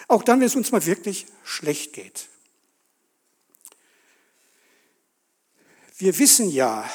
Auch 0.07 0.23
dann, 0.23 0.39
wenn 0.39 0.47
es 0.47 0.55
uns 0.55 0.71
mal 0.71 0.85
wirklich 0.85 1.25
schlecht 1.43 1.93
geht. 1.93 2.27
Wir 5.97 6.17
wissen 6.17 6.49
ja, 6.49 6.89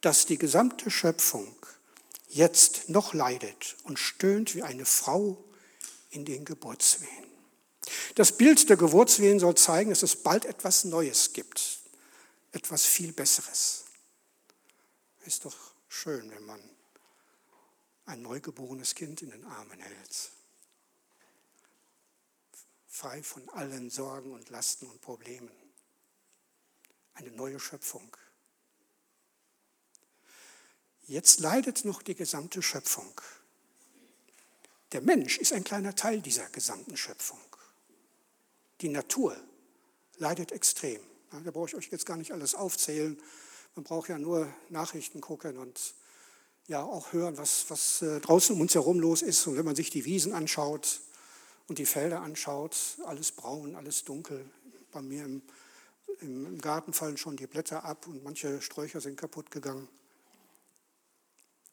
dass 0.00 0.26
die 0.26 0.36
gesamte 0.36 0.90
Schöpfung 0.90 1.56
jetzt 2.32 2.88
noch 2.88 3.12
leidet 3.14 3.76
und 3.84 3.98
stöhnt 3.98 4.54
wie 4.54 4.62
eine 4.62 4.84
Frau 4.84 5.42
in 6.10 6.24
den 6.24 6.44
Geburtswehen. 6.44 7.26
Das 8.14 8.36
Bild 8.36 8.68
der 8.68 8.76
Geburtswehen 8.76 9.38
soll 9.38 9.54
zeigen, 9.54 9.90
dass 9.90 10.02
es 10.02 10.16
bald 10.22 10.44
etwas 10.44 10.84
Neues 10.84 11.32
gibt, 11.32 11.80
etwas 12.52 12.84
viel 12.84 13.12
Besseres. 13.12 13.84
Ist 15.24 15.44
doch 15.44 15.56
schön, 15.88 16.30
wenn 16.30 16.44
man 16.44 16.60
ein 18.06 18.22
neugeborenes 18.22 18.94
Kind 18.94 19.22
in 19.22 19.30
den 19.30 19.44
Armen 19.44 19.78
hält, 19.78 20.30
frei 22.88 23.22
von 23.22 23.48
allen 23.50 23.90
Sorgen 23.90 24.32
und 24.32 24.50
Lasten 24.50 24.86
und 24.86 25.00
Problemen. 25.00 25.50
Eine 27.14 27.30
neue 27.30 27.60
Schöpfung. 27.60 28.16
Jetzt 31.12 31.40
leidet 31.40 31.84
noch 31.84 32.00
die 32.00 32.14
gesamte 32.14 32.62
Schöpfung. 32.62 33.12
Der 34.92 35.02
Mensch 35.02 35.36
ist 35.36 35.52
ein 35.52 35.62
kleiner 35.62 35.94
Teil 35.94 36.22
dieser 36.22 36.48
gesamten 36.48 36.96
Schöpfung. 36.96 37.38
Die 38.80 38.88
Natur 38.88 39.36
leidet 40.16 40.52
extrem. 40.52 41.02
Da 41.30 41.50
brauche 41.50 41.68
ich 41.68 41.74
euch 41.74 41.90
jetzt 41.90 42.06
gar 42.06 42.16
nicht 42.16 42.32
alles 42.32 42.54
aufzählen. 42.54 43.20
Man 43.74 43.84
braucht 43.84 44.08
ja 44.08 44.16
nur 44.18 44.50
Nachrichten 44.70 45.20
gucken 45.20 45.58
und 45.58 45.92
ja 46.66 46.82
auch 46.82 47.12
hören, 47.12 47.36
was, 47.36 47.66
was 47.68 48.00
äh, 48.00 48.18
draußen 48.20 48.54
um 48.54 48.62
uns 48.62 48.74
herum 48.74 48.98
los 48.98 49.20
ist. 49.20 49.46
Und 49.46 49.58
wenn 49.58 49.66
man 49.66 49.76
sich 49.76 49.90
die 49.90 50.06
Wiesen 50.06 50.32
anschaut 50.32 51.02
und 51.68 51.78
die 51.78 51.84
Felder 51.84 52.22
anschaut, 52.22 52.74
alles 53.04 53.32
braun, 53.32 53.76
alles 53.76 54.04
dunkel. 54.04 54.48
Bei 54.92 55.02
mir 55.02 55.26
im, 55.26 55.42
im 56.22 56.58
Garten 56.58 56.94
fallen 56.94 57.18
schon 57.18 57.36
die 57.36 57.46
Blätter 57.46 57.84
ab 57.84 58.06
und 58.06 58.24
manche 58.24 58.62
Sträucher 58.62 59.02
sind 59.02 59.18
kaputt 59.18 59.50
gegangen. 59.50 59.88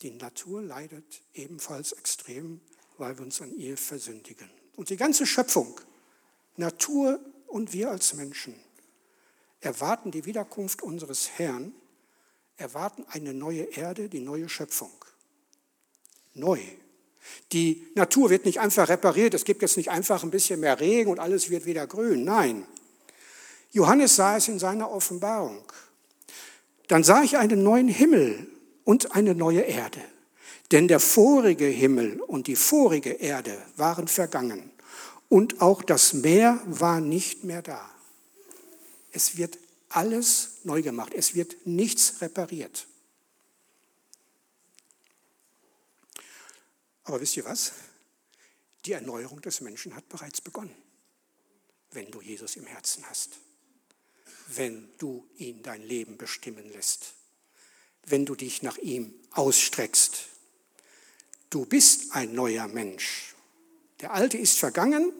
Die 0.01 0.11
Natur 0.11 0.61
leidet 0.61 1.21
ebenfalls 1.33 1.91
extrem, 1.91 2.61
weil 2.97 3.17
wir 3.17 3.25
uns 3.25 3.41
an 3.41 3.53
ihr 3.57 3.77
versündigen. 3.77 4.49
Und 4.75 4.89
die 4.89 4.97
ganze 4.97 5.25
Schöpfung, 5.25 5.79
Natur 6.55 7.19
und 7.47 7.73
wir 7.73 7.91
als 7.91 8.13
Menschen, 8.13 8.55
erwarten 9.59 10.11
die 10.11 10.25
Wiederkunft 10.25 10.81
unseres 10.81 11.31
Herrn, 11.37 11.73
erwarten 12.55 13.05
eine 13.09 13.33
neue 13.33 13.63
Erde, 13.63 14.07
die 14.07 14.21
neue 14.21 14.47
Schöpfung. 14.47 14.91
Neu. 16.33 16.59
Die 17.51 17.85
Natur 17.95 18.29
wird 18.29 18.45
nicht 18.45 18.59
einfach 18.61 18.87
repariert, 18.87 19.33
es 19.33 19.43
gibt 19.43 19.61
jetzt 19.61 19.75
nicht 19.75 19.89
einfach 19.89 20.23
ein 20.23 20.31
bisschen 20.31 20.61
mehr 20.61 20.79
Regen 20.79 21.11
und 21.11 21.19
alles 21.19 21.49
wird 21.49 21.65
wieder 21.65 21.87
grün. 21.87 22.23
Nein. 22.23 22.65
Johannes 23.71 24.15
sah 24.15 24.37
es 24.37 24.47
in 24.47 24.59
seiner 24.59 24.89
Offenbarung. 24.89 25.63
Dann 26.87 27.03
sah 27.03 27.21
ich 27.21 27.37
einen 27.37 27.63
neuen 27.63 27.89
Himmel 27.89 28.47
und 28.89 29.12
eine 29.12 29.36
neue 29.36 29.62
Erde. 29.62 30.01
Denn 30.72 30.88
der 30.88 31.00
vorige 31.00 31.65
Himmel 31.65 32.19
und 32.22 32.48
die 32.48 32.55
vorige 32.55 33.12
Erde 33.12 33.55
waren 33.77 34.08
vergangen 34.08 34.72
und 35.29 35.62
auch 35.62 35.84
das 35.84 36.13
Meer 36.13 36.60
war 36.65 37.00
nicht 37.00 37.43
mehr 37.43 37.62
da. 37.62 37.88
Es 39.12 39.38
wird 39.38 39.60
alles 39.89 40.62
neu 40.63 40.81
gemacht, 40.81 41.13
es 41.13 41.36
wird 41.36 41.67
nichts 41.67 42.19
repariert. 42.19 42.88
Aber 47.03 47.22
wisst 47.22 47.38
ihr 47.38 47.46
was? 47.46 47.74
Die 48.86 48.93
Erneuerung 48.93 49.39
des 49.41 49.62
Menschen 49.62 49.96
hat 49.96 50.10
bereits 50.10 50.41
begonnen, 50.41 50.75
wenn 51.91 52.10
du 52.10 52.22
Jesus 52.22 52.55
im 52.55 52.65
Herzen 52.65 53.08
hast, 53.08 53.38
wenn 54.48 54.89
du 54.98 55.27
ihn 55.38 55.62
dein 55.62 55.84
Leben 55.84 56.17
bestimmen 56.17 56.67
lässt 56.72 57.18
wenn 58.09 58.25
du 58.25 58.35
dich 58.35 58.63
nach 58.63 58.77
ihm 58.77 59.13
ausstreckst. 59.31 60.25
Du 61.49 61.65
bist 61.65 62.13
ein 62.13 62.33
neuer 62.33 62.67
Mensch. 62.67 63.35
Der 64.01 64.13
alte 64.13 64.37
ist 64.37 64.57
vergangen. 64.57 65.11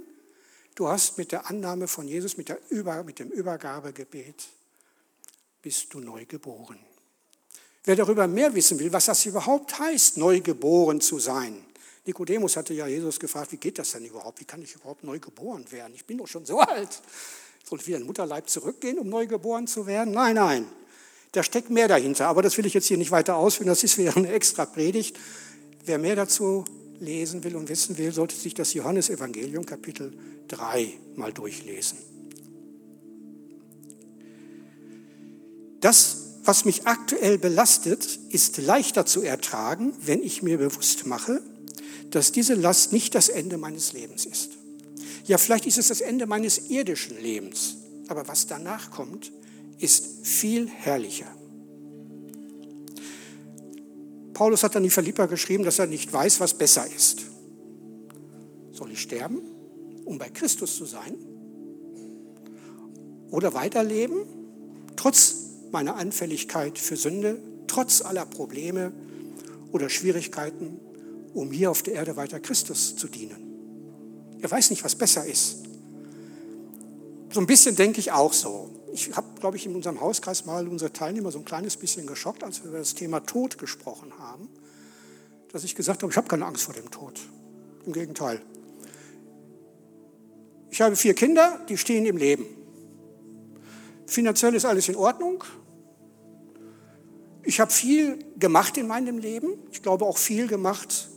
Du 0.76 0.88
hast 0.88 1.18
mit 1.18 1.32
der 1.32 1.50
Annahme 1.50 1.88
von 1.88 2.08
Jesus, 2.08 2.38
mit, 2.38 2.50
der 2.50 2.60
Über, 2.70 3.04
mit 3.04 3.20
dem 3.20 3.30
Übergabegebet, 3.30 4.48
bist 5.62 5.94
du 5.94 6.00
neu 6.00 6.26
geboren. 6.26 6.80
Wer 7.84 7.96
darüber 7.96 8.28
mehr 8.28 8.54
wissen 8.54 8.80
will, 8.80 8.94
was 8.94 9.06
das 9.06 9.26
überhaupt 9.26 9.80
heißt, 9.80 10.18
neu 10.18 10.42
geboren 10.42 11.02
zu 11.02 11.20
sein. 11.20 11.66
Nikodemus 12.06 12.56
hatte 12.56 12.74
ja 12.74 12.88
Jesus 12.88 13.20
gefragt, 13.20 13.52
wie 13.52 13.58
geht 13.58 13.78
das 13.78 13.92
denn 13.92 14.06
überhaupt? 14.06 14.40
Wie 14.40 14.46
kann 14.46 14.62
ich 14.62 14.76
überhaupt 14.76 15.04
neu 15.04 15.20
geboren 15.20 15.70
werden? 15.72 15.94
Ich 15.96 16.06
bin 16.06 16.18
doch 16.18 16.28
schon 16.28 16.46
so 16.46 16.60
alt. 16.60 17.02
Soll 17.64 17.80
ich 17.80 17.88
wieder 17.88 17.98
in 17.98 18.04
den 18.04 18.08
Mutterleib 18.08 18.50
zurückgehen, 18.50 19.00
um 19.00 19.10
neu 19.10 19.28
geboren 19.28 19.68
zu 19.68 19.86
werden? 19.86 20.14
Nein, 20.14 20.36
nein. 20.36 20.68
Da 21.32 21.44
steckt 21.44 21.70
mehr 21.70 21.88
dahinter, 21.88 22.28
aber 22.28 22.42
das 22.42 22.58
will 22.58 22.66
ich 22.66 22.74
jetzt 22.74 22.88
hier 22.88 22.98
nicht 22.98 23.12
weiter 23.12 23.36
ausführen, 23.36 23.68
das 23.68 23.84
ist 23.84 23.98
wieder 23.98 24.16
eine 24.18 24.32
extra 24.32 24.66
Predigt. 24.66 25.18
Wer 25.86 26.00
mehr 26.00 26.16
dazu 26.16 26.66
lesen 27.00 27.44
will 27.44 27.56
und 27.56 27.70
wissen 27.70 27.98
will, 27.98 28.12
sollte 28.12 28.36
sich 28.36 28.54
das 28.54 28.74
Johannesevangelium 28.74 29.66
Kapitel 29.66 30.14
3 30.48 30.94
mal 31.16 31.32
durchlesen. 31.32 31.98
Das, 35.82 36.18
was 36.44 36.66
mich 36.66 36.88
aktuell 36.88 37.38
belastet, 37.38 38.20
ist 38.30 38.58
leichter 38.58 39.06
zu 39.06 39.22
ertragen, 39.22 39.94
wenn 40.04 40.22
ich 40.22 40.42
mir 40.42 40.58
bewusst 40.58 41.06
mache, 41.06 41.42
dass 42.10 42.32
diese 42.32 42.56
Last 42.56 42.92
nicht 42.92 43.16
das 43.16 43.30
Ende 43.30 43.58
meines 43.58 43.94
Lebens 43.94 44.26
ist. 44.26 44.52
Ja, 45.26 45.38
vielleicht 45.38 45.68
ist 45.68 45.78
es 45.78 45.90
das 45.90 46.02
Ende 46.02 46.26
meines 46.26 46.70
irdischen 46.70 47.22
Lebens, 47.22 47.76
aber 48.08 48.28
was 48.28 48.48
danach 48.48 48.90
kommt, 48.90 49.32
ist 49.80 50.26
viel 50.26 50.68
herrlicher. 50.68 51.28
Paulus 54.34 54.64
hat 54.64 54.76
an 54.76 54.84
die 54.84 54.90
Philippa 54.90 55.26
geschrieben, 55.26 55.64
dass 55.64 55.80
er 55.80 55.88
nicht 55.88 56.12
weiß, 56.12 56.40
was 56.40 56.54
besser 56.54 56.86
ist. 56.88 57.24
Soll 58.72 58.92
ich 58.92 59.02
sterben, 59.02 59.42
um 60.06 60.18
bei 60.18 60.30
Christus 60.30 60.78
zu 60.78 60.86
sein? 60.86 61.16
Oder 63.32 63.54
weiterleben, 63.54 64.20
trotz 64.96 65.36
meiner 65.72 65.96
Anfälligkeit 65.96 66.78
für 66.80 66.96
Sünde 66.96 67.42
trotz 67.70 68.02
aller 68.02 68.26
Probleme 68.26 68.92
oder 69.72 69.90
Schwierigkeiten, 69.90 70.80
um 71.34 71.52
hier 71.52 71.72
auf 71.72 71.84
der 71.84 71.94
Erde 71.94 72.18
weiter 72.18 72.40
Christus 72.40 72.96
zu 72.96 73.08
dienen. 73.08 74.38
Er 74.42 74.50
weiß 74.50 74.70
nicht, 74.72 74.84
was 74.84 74.96
besser 74.96 75.26
ist. 75.26 75.58
So 77.32 77.40
ein 77.40 77.48
bisschen 77.48 77.76
denke 77.76 78.00
ich 78.00 78.12
auch 78.12 78.34
so. 78.34 78.70
Ich 78.94 79.16
habe, 79.16 79.28
glaube 79.40 79.58
ich, 79.58 79.66
in 79.66 79.76
unserem 79.76 80.02
Hauskreis 80.02 80.46
mal 80.46 80.68
unsere 80.68 80.92
Teilnehmer 80.92 81.32
so 81.32 81.40
ein 81.40 81.46
kleines 81.46 81.78
bisschen 81.78 82.08
geschockt, 82.08 82.44
als 82.44 82.64
wir 82.64 82.70
über 82.70 82.80
das 82.80 82.96
Thema 82.96 83.20
Tod 83.22 83.58
gesprochen 83.58 84.14
haben, 84.18 84.50
dass 85.52 85.64
ich 85.64 85.76
gesagt 85.76 86.02
habe, 86.02 86.12
ich 86.12 86.18
habe 86.18 86.28
keine 86.28 86.46
Angst 86.46 86.64
vor 86.64 86.74
dem 86.74 86.90
Tod. 86.90 87.20
Im 87.86 87.94
Gegenteil. 87.94 88.42
Ich 90.72 90.82
habe 90.82 90.96
vier 90.96 91.14
Kinder, 91.14 91.60
die 91.68 91.78
stehen 91.78 92.06
im 92.06 92.18
Leben. 92.18 92.46
Finanziell 94.06 94.56
ist 94.56 94.66
alles 94.66 94.90
in 94.90 94.96
Ordnung. 94.96 95.44
Ich 97.44 97.60
habe 97.60 97.72
viel 97.72 98.20
gemacht 98.38 98.78
in 98.78 98.88
meinem 98.88 99.18
Leben. 99.18 99.54
Ich 99.72 99.82
glaube 99.82 100.06
auch 100.06 100.18
viel 100.18 100.48
gemacht, 100.48 101.10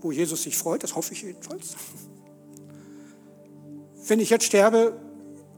wo 0.00 0.12
Jesus 0.12 0.42
sich 0.42 0.56
freut. 0.56 0.82
Das 0.82 0.96
hoffe 0.96 1.12
ich 1.12 1.22
jedenfalls. 1.22 1.76
Wenn 4.06 4.20
ich 4.20 4.30
jetzt 4.30 4.44
sterbe, 4.44 4.98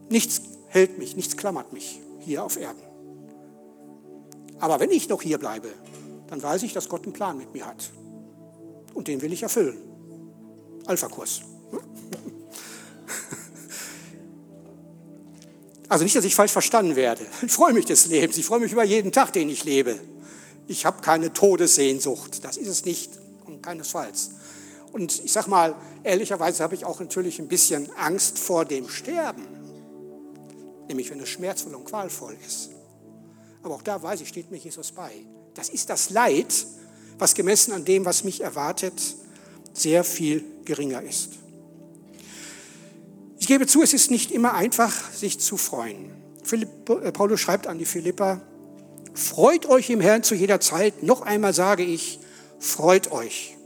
nichts 0.09 0.41
hält 0.73 0.97
mich, 0.97 1.15
nichts 1.15 1.37
klammert 1.37 1.71
mich 1.71 2.01
hier 2.19 2.43
auf 2.43 2.57
Erden. 2.57 2.81
Aber 4.59 4.79
wenn 4.79 4.89
ich 4.89 5.07
noch 5.07 5.21
hier 5.21 5.37
bleibe, 5.37 5.69
dann 6.27 6.41
weiß 6.41 6.63
ich, 6.63 6.73
dass 6.73 6.89
Gott 6.89 7.03
einen 7.03 7.13
Plan 7.13 7.37
mit 7.37 7.53
mir 7.53 7.65
hat. 7.65 7.91
Und 8.93 9.07
den 9.07 9.21
will 9.21 9.31
ich 9.33 9.43
erfüllen. 9.43 9.77
Alpha-Kurs. 10.85 11.41
Also 15.89 16.05
nicht, 16.05 16.15
dass 16.15 16.25
ich 16.25 16.33
falsch 16.33 16.53
verstanden 16.53 16.95
werde. 16.95 17.23
Ich 17.45 17.51
freue 17.51 17.71
mich 17.71 17.85
des 17.85 18.07
Lebens. 18.07 18.35
Ich 18.39 18.47
freue 18.47 18.61
mich 18.61 18.71
über 18.71 18.83
jeden 18.83 19.11
Tag, 19.11 19.31
den 19.31 19.47
ich 19.47 19.63
lebe. 19.63 19.99
Ich 20.65 20.87
habe 20.87 21.03
keine 21.03 21.33
Todessehnsucht. 21.33 22.43
Das 22.43 22.57
ist 22.57 22.67
es 22.67 22.83
nicht 22.83 23.11
und 23.45 23.61
keinesfalls. 23.61 24.31
Und 24.91 25.23
ich 25.23 25.31
sage 25.31 25.51
mal, 25.51 25.75
ehrlicherweise 26.03 26.63
habe 26.63 26.73
ich 26.73 26.85
auch 26.85 26.99
natürlich 26.99 27.37
ein 27.37 27.47
bisschen 27.47 27.91
Angst 27.95 28.39
vor 28.39 28.65
dem 28.65 28.89
Sterben. 28.89 29.62
Nämlich, 30.87 31.09
wenn 31.09 31.19
es 31.19 31.29
schmerzvoll 31.29 31.75
und 31.75 31.85
qualvoll 31.85 32.35
ist. 32.45 32.71
Aber 33.61 33.75
auch 33.75 33.81
da 33.81 34.01
weiß 34.01 34.21
ich, 34.21 34.27
steht 34.27 34.51
mir 34.51 34.57
Jesus 34.57 34.91
bei. 34.91 35.11
Das 35.53 35.69
ist 35.69 35.89
das 35.89 36.09
Leid, 36.09 36.53
was 37.17 37.33
gemessen 37.33 37.71
an 37.71 37.85
dem, 37.85 38.05
was 38.05 38.23
mich 38.23 38.41
erwartet, 38.41 38.93
sehr 39.73 40.03
viel 40.03 40.43
geringer 40.65 41.01
ist. 41.01 41.29
Ich 43.39 43.47
gebe 43.47 43.67
zu, 43.67 43.81
es 43.81 43.93
ist 43.93 44.11
nicht 44.11 44.31
immer 44.31 44.53
einfach, 44.53 45.11
sich 45.11 45.39
zu 45.39 45.57
freuen. 45.57 46.11
Philipp, 46.43 46.89
äh, 46.89 47.11
Paulus 47.11 47.39
schreibt 47.39 47.67
an 47.67 47.77
die 47.77 47.85
Philippa, 47.85 48.41
freut 49.13 49.65
euch 49.65 49.89
im 49.89 50.01
Herrn 50.01 50.23
zu 50.23 50.35
jeder 50.35 50.59
Zeit. 50.59 51.03
Noch 51.03 51.21
einmal 51.21 51.53
sage 51.53 51.83
ich, 51.83 52.19
freut 52.59 53.11
euch. 53.11 53.57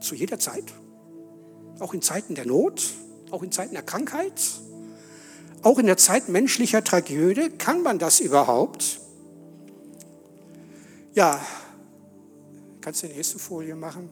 Zu 0.00 0.14
jeder 0.14 0.38
Zeit. 0.38 0.64
Auch 1.78 1.94
in 1.94 2.02
Zeiten 2.02 2.34
der 2.34 2.46
Not, 2.46 2.82
auch 3.30 3.42
in 3.42 3.52
Zeiten 3.52 3.74
der 3.74 3.82
Krankheit, 3.82 4.32
auch 5.62 5.78
in 5.78 5.86
der 5.86 5.96
Zeit 5.96 6.28
menschlicher 6.28 6.82
Tragödie. 6.84 7.50
Kann 7.50 7.82
man 7.82 7.98
das 7.98 8.20
überhaupt? 8.20 9.00
Ja, 11.14 11.40
kannst 12.80 13.02
du 13.02 13.06
die 13.06 13.14
nächste 13.14 13.38
Folie 13.38 13.74
machen? 13.74 14.08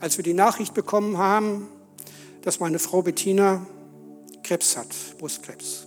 Als 0.00 0.16
wir 0.16 0.24
die 0.24 0.34
Nachricht 0.34 0.74
bekommen 0.74 1.18
haben, 1.18 1.68
dass 2.42 2.58
meine 2.58 2.78
Frau 2.78 3.02
Bettina 3.02 3.66
Krebs 4.42 4.76
hat, 4.76 4.88
Brustkrebs, 5.18 5.86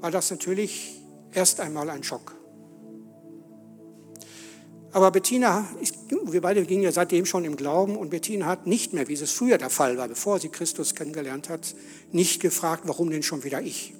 war 0.00 0.10
das 0.10 0.30
natürlich 0.30 1.00
erst 1.32 1.60
einmal 1.60 1.90
ein 1.90 2.04
Schock. 2.04 2.37
Aber 4.92 5.10
Bettina, 5.10 5.66
wir 6.24 6.40
beide 6.40 6.64
gingen 6.64 6.82
ja 6.82 6.92
seitdem 6.92 7.26
schon 7.26 7.44
im 7.44 7.56
Glauben 7.56 7.96
und 7.96 8.10
Bettina 8.10 8.46
hat 8.46 8.66
nicht 8.66 8.94
mehr, 8.94 9.06
wie 9.08 9.14
es 9.14 9.32
früher 9.32 9.58
der 9.58 9.70
Fall 9.70 9.98
war, 9.98 10.08
bevor 10.08 10.40
sie 10.40 10.48
Christus 10.48 10.94
kennengelernt 10.94 11.48
hat, 11.48 11.74
nicht 12.10 12.40
gefragt, 12.40 12.84
warum 12.86 13.10
denn 13.10 13.22
schon 13.22 13.44
wieder 13.44 13.60
ich. 13.60 13.94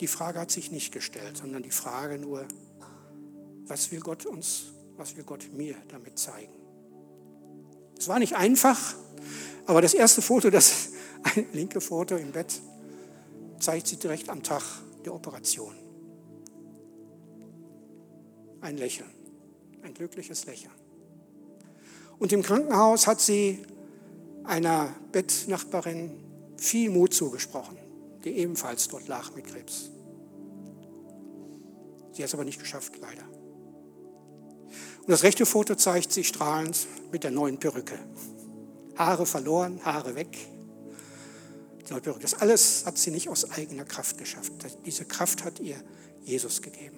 Die 0.00 0.06
Frage 0.06 0.38
hat 0.38 0.50
sich 0.50 0.70
nicht 0.70 0.92
gestellt, 0.92 1.36
sondern 1.36 1.62
die 1.62 1.70
Frage 1.70 2.18
nur, 2.18 2.46
was 3.66 3.90
will 3.90 4.00
Gott 4.00 4.24
uns, 4.24 4.72
was 4.96 5.16
will 5.16 5.24
Gott 5.24 5.50
mir 5.52 5.74
damit 5.88 6.18
zeigen? 6.18 6.52
Es 7.98 8.08
war 8.08 8.18
nicht 8.18 8.34
einfach, 8.34 8.94
aber 9.66 9.82
das 9.82 9.92
erste 9.92 10.22
Foto, 10.22 10.48
das 10.48 10.90
linke 11.52 11.80
Foto 11.80 12.16
im 12.16 12.32
Bett, 12.32 12.62
zeigt 13.58 13.88
sie 13.88 13.96
direkt 13.96 14.30
am 14.30 14.42
Tag 14.42 14.62
der 15.04 15.12
Operation. 15.12 15.74
Ein 18.60 18.76
Lächeln, 18.76 19.10
ein 19.82 19.94
glückliches 19.94 20.46
Lächeln. 20.46 20.72
Und 22.18 22.32
im 22.32 22.42
Krankenhaus 22.42 23.06
hat 23.06 23.20
sie 23.20 23.62
einer 24.44 24.94
Bettnachbarin 25.12 26.10
viel 26.56 26.90
Mut 26.90 27.14
zugesprochen, 27.14 27.76
die 28.24 28.30
ebenfalls 28.30 28.88
dort 28.88 29.06
lag 29.06 29.34
mit 29.34 29.46
Krebs. 29.46 29.90
Sie 32.12 32.22
hat 32.22 32.28
es 32.28 32.34
aber 32.34 32.44
nicht 32.44 32.58
geschafft, 32.58 32.94
leider. 33.00 33.22
Und 35.00 35.08
das 35.08 35.22
rechte 35.22 35.46
Foto 35.46 35.76
zeigt 35.76 36.12
sie 36.12 36.24
strahlend 36.24 36.86
mit 37.12 37.22
der 37.22 37.30
neuen 37.30 37.58
Perücke. 37.58 37.98
Haare 38.96 39.24
verloren, 39.24 39.80
Haare 39.84 40.16
weg. 40.16 40.36
Das 42.20 42.34
alles 42.34 42.84
hat 42.84 42.98
sie 42.98 43.10
nicht 43.10 43.28
aus 43.28 43.50
eigener 43.50 43.84
Kraft 43.84 44.18
geschafft. 44.18 44.52
Diese 44.84 45.04
Kraft 45.04 45.44
hat 45.44 45.60
ihr 45.60 45.76
Jesus 46.22 46.60
gegeben. 46.60 46.97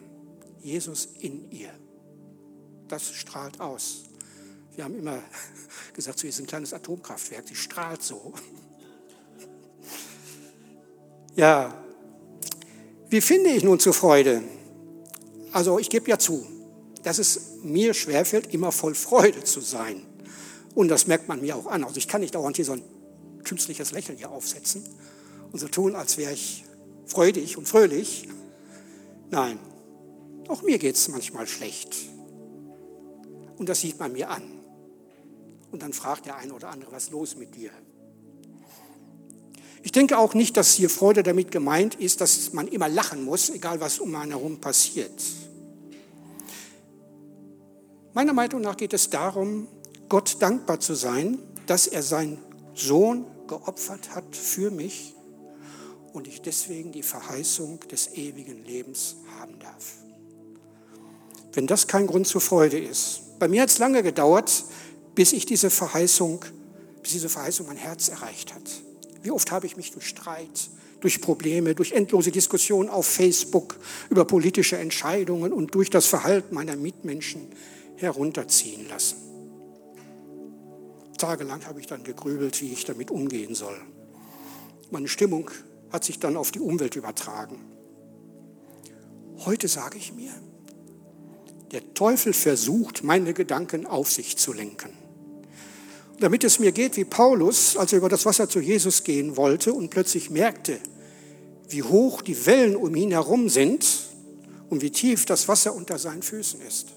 Jesus 0.62 1.08
in 1.20 1.50
ihr. 1.50 1.70
Das 2.88 3.10
strahlt 3.12 3.60
aus. 3.60 4.04
Wir 4.74 4.84
haben 4.84 4.98
immer 4.98 5.22
gesagt, 5.94 6.18
sie 6.18 6.28
ist 6.28 6.40
ein 6.40 6.46
kleines 6.46 6.72
Atomkraftwerk, 6.72 7.46
sie 7.48 7.56
strahlt 7.56 8.02
so. 8.02 8.34
Ja, 11.36 11.72
wie 13.08 13.20
finde 13.20 13.50
ich 13.50 13.62
nun 13.62 13.78
zur 13.78 13.94
Freude? 13.94 14.42
Also 15.52 15.78
ich 15.78 15.88
gebe 15.88 16.10
ja 16.10 16.18
zu, 16.18 16.44
dass 17.04 17.18
es 17.18 17.58
mir 17.62 17.94
schwerfällt, 17.94 18.52
immer 18.52 18.72
voll 18.72 18.94
Freude 18.94 19.42
zu 19.44 19.60
sein. 19.60 20.06
Und 20.74 20.88
das 20.88 21.06
merkt 21.06 21.28
man 21.28 21.40
mir 21.40 21.56
auch 21.56 21.66
an. 21.66 21.84
Also 21.84 21.98
ich 21.98 22.08
kann 22.08 22.20
nicht 22.20 22.34
dauernd 22.34 22.56
hier 22.56 22.64
so 22.64 22.72
ein 22.72 22.82
künstliches 23.44 23.92
Lächeln 23.92 24.18
hier 24.18 24.30
aufsetzen 24.30 24.84
und 25.52 25.58
so 25.58 25.68
tun, 25.68 25.94
als 25.94 26.18
wäre 26.18 26.32
ich 26.32 26.64
freudig 27.06 27.56
und 27.56 27.66
fröhlich. 27.66 28.28
Nein, 29.30 29.58
auch 30.48 30.62
mir 30.62 30.78
geht 30.78 30.96
es 30.96 31.08
manchmal 31.08 31.46
schlecht. 31.46 31.94
Und 33.56 33.68
das 33.68 33.80
sieht 33.80 33.98
man 33.98 34.12
mir 34.12 34.30
an. 34.30 34.42
Und 35.70 35.82
dann 35.82 35.92
fragt 35.92 36.26
der 36.26 36.36
eine 36.36 36.52
oder 36.52 36.70
andere, 36.70 36.92
was 36.92 37.04
ist 37.04 37.12
los 37.12 37.36
mit 37.36 37.54
dir? 37.54 37.70
Ich 39.82 39.92
denke 39.92 40.18
auch 40.18 40.34
nicht, 40.34 40.56
dass 40.56 40.74
hier 40.74 40.90
Freude 40.90 41.22
damit 41.22 41.50
gemeint 41.50 41.94
ist, 41.94 42.20
dass 42.20 42.52
man 42.52 42.68
immer 42.68 42.88
lachen 42.88 43.24
muss, 43.24 43.48
egal 43.50 43.80
was 43.80 43.98
um 43.98 44.14
einen 44.14 44.32
herum 44.32 44.60
passiert. 44.60 45.22
Meiner 48.12 48.32
Meinung 48.32 48.60
nach 48.60 48.76
geht 48.76 48.92
es 48.92 49.08
darum, 49.08 49.68
Gott 50.08 50.36
dankbar 50.40 50.80
zu 50.80 50.94
sein, 50.94 51.38
dass 51.66 51.86
er 51.86 52.02
seinen 52.02 52.38
Sohn 52.74 53.24
geopfert 53.46 54.14
hat 54.14 54.34
für 54.34 54.70
mich 54.70 55.14
und 56.12 56.26
ich 56.26 56.42
deswegen 56.42 56.92
die 56.92 57.02
Verheißung 57.02 57.80
des 57.88 58.14
ewigen 58.14 58.64
Lebens 58.64 59.16
haben 59.38 59.58
darf. 59.60 59.94
Wenn 61.52 61.66
das 61.66 61.86
kein 61.86 62.06
Grund 62.06 62.26
zur 62.26 62.40
Freude 62.40 62.78
ist. 62.78 63.38
Bei 63.38 63.48
mir 63.48 63.62
hat 63.62 63.70
es 63.70 63.78
lange 63.78 64.02
gedauert, 64.02 64.64
bis 65.14 65.32
ich 65.32 65.46
diese 65.46 65.70
Verheißung, 65.70 66.44
bis 67.02 67.12
diese 67.12 67.28
Verheißung 67.28 67.66
mein 67.66 67.76
Herz 67.76 68.08
erreicht 68.08 68.54
hat. 68.54 68.62
Wie 69.22 69.30
oft 69.30 69.50
habe 69.50 69.66
ich 69.66 69.76
mich 69.76 69.92
durch 69.92 70.06
Streit, 70.06 70.70
durch 71.00 71.20
Probleme, 71.20 71.74
durch 71.74 71.92
endlose 71.92 72.30
Diskussionen 72.30 72.88
auf 72.88 73.06
Facebook 73.06 73.78
über 74.10 74.24
politische 74.24 74.78
Entscheidungen 74.78 75.52
und 75.52 75.74
durch 75.74 75.90
das 75.90 76.06
Verhalten 76.06 76.54
meiner 76.54 76.76
Mitmenschen 76.76 77.48
herunterziehen 77.96 78.88
lassen. 78.88 79.16
Tagelang 81.18 81.66
habe 81.66 81.80
ich 81.80 81.86
dann 81.86 82.02
gegrübelt, 82.02 82.60
wie 82.62 82.72
ich 82.72 82.84
damit 82.84 83.10
umgehen 83.10 83.54
soll. 83.54 83.78
Meine 84.90 85.08
Stimmung 85.08 85.50
hat 85.92 86.04
sich 86.04 86.18
dann 86.18 86.36
auf 86.36 86.50
die 86.50 86.60
Umwelt 86.60 86.96
übertragen. 86.96 87.60
Heute 89.44 89.68
sage 89.68 89.98
ich 89.98 90.12
mir, 90.14 90.32
der 91.72 91.94
Teufel 91.94 92.32
versucht, 92.32 93.04
meine 93.04 93.34
Gedanken 93.34 93.86
auf 93.86 94.10
sich 94.10 94.36
zu 94.36 94.52
lenken. 94.52 94.90
Damit 96.18 96.44
es 96.44 96.58
mir 96.58 96.72
geht 96.72 96.96
wie 96.96 97.04
Paulus, 97.04 97.76
als 97.76 97.92
er 97.92 97.98
über 97.98 98.08
das 98.08 98.26
Wasser 98.26 98.48
zu 98.48 98.60
Jesus 98.60 99.04
gehen 99.04 99.36
wollte 99.36 99.72
und 99.72 99.90
plötzlich 99.90 100.30
merkte, 100.30 100.78
wie 101.68 101.82
hoch 101.82 102.22
die 102.22 102.46
Wellen 102.46 102.76
um 102.76 102.94
ihn 102.94 103.12
herum 103.12 103.48
sind 103.48 103.86
und 104.68 104.82
wie 104.82 104.90
tief 104.90 105.24
das 105.24 105.48
Wasser 105.48 105.74
unter 105.74 105.98
seinen 105.98 106.22
Füßen 106.22 106.60
ist 106.60 106.88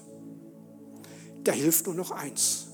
da 1.44 1.52
hilft 1.52 1.86
nur 1.86 1.94
noch 1.94 2.10
eins. 2.10 2.66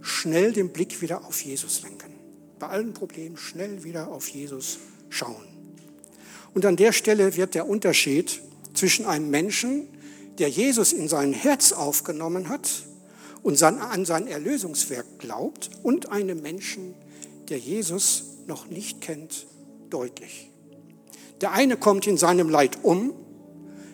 Schnell 0.00 0.52
den 0.52 0.70
Blick 0.70 1.00
wieder 1.00 1.24
auf 1.24 1.40
Jesus 1.42 1.82
lenken. 1.82 2.12
Bei 2.58 2.68
allen 2.68 2.92
Problemen 2.92 3.36
schnell 3.36 3.84
wieder 3.84 4.08
auf 4.08 4.28
Jesus 4.28 4.78
schauen. 5.08 5.46
Und 6.54 6.66
an 6.66 6.76
der 6.76 6.92
Stelle 6.92 7.36
wird 7.36 7.54
der 7.54 7.68
Unterschied 7.68 8.42
zwischen 8.74 9.06
einem 9.06 9.30
Menschen, 9.30 9.88
der 10.38 10.48
Jesus 10.48 10.92
in 10.92 11.08
sein 11.08 11.32
Herz 11.32 11.72
aufgenommen 11.72 12.48
hat 12.48 12.70
und 13.42 13.62
an 13.62 14.04
sein 14.04 14.26
Erlösungswerk 14.26 15.18
glaubt, 15.18 15.70
und 15.82 16.10
einem 16.10 16.42
Menschen, 16.42 16.94
der 17.48 17.58
Jesus 17.58 18.24
noch 18.46 18.66
nicht 18.66 19.00
kennt, 19.00 19.46
deutlich. 19.90 20.50
Der 21.40 21.52
eine 21.52 21.76
kommt 21.76 22.06
in 22.06 22.16
seinem 22.16 22.48
Leid 22.48 22.78
um, 22.82 23.12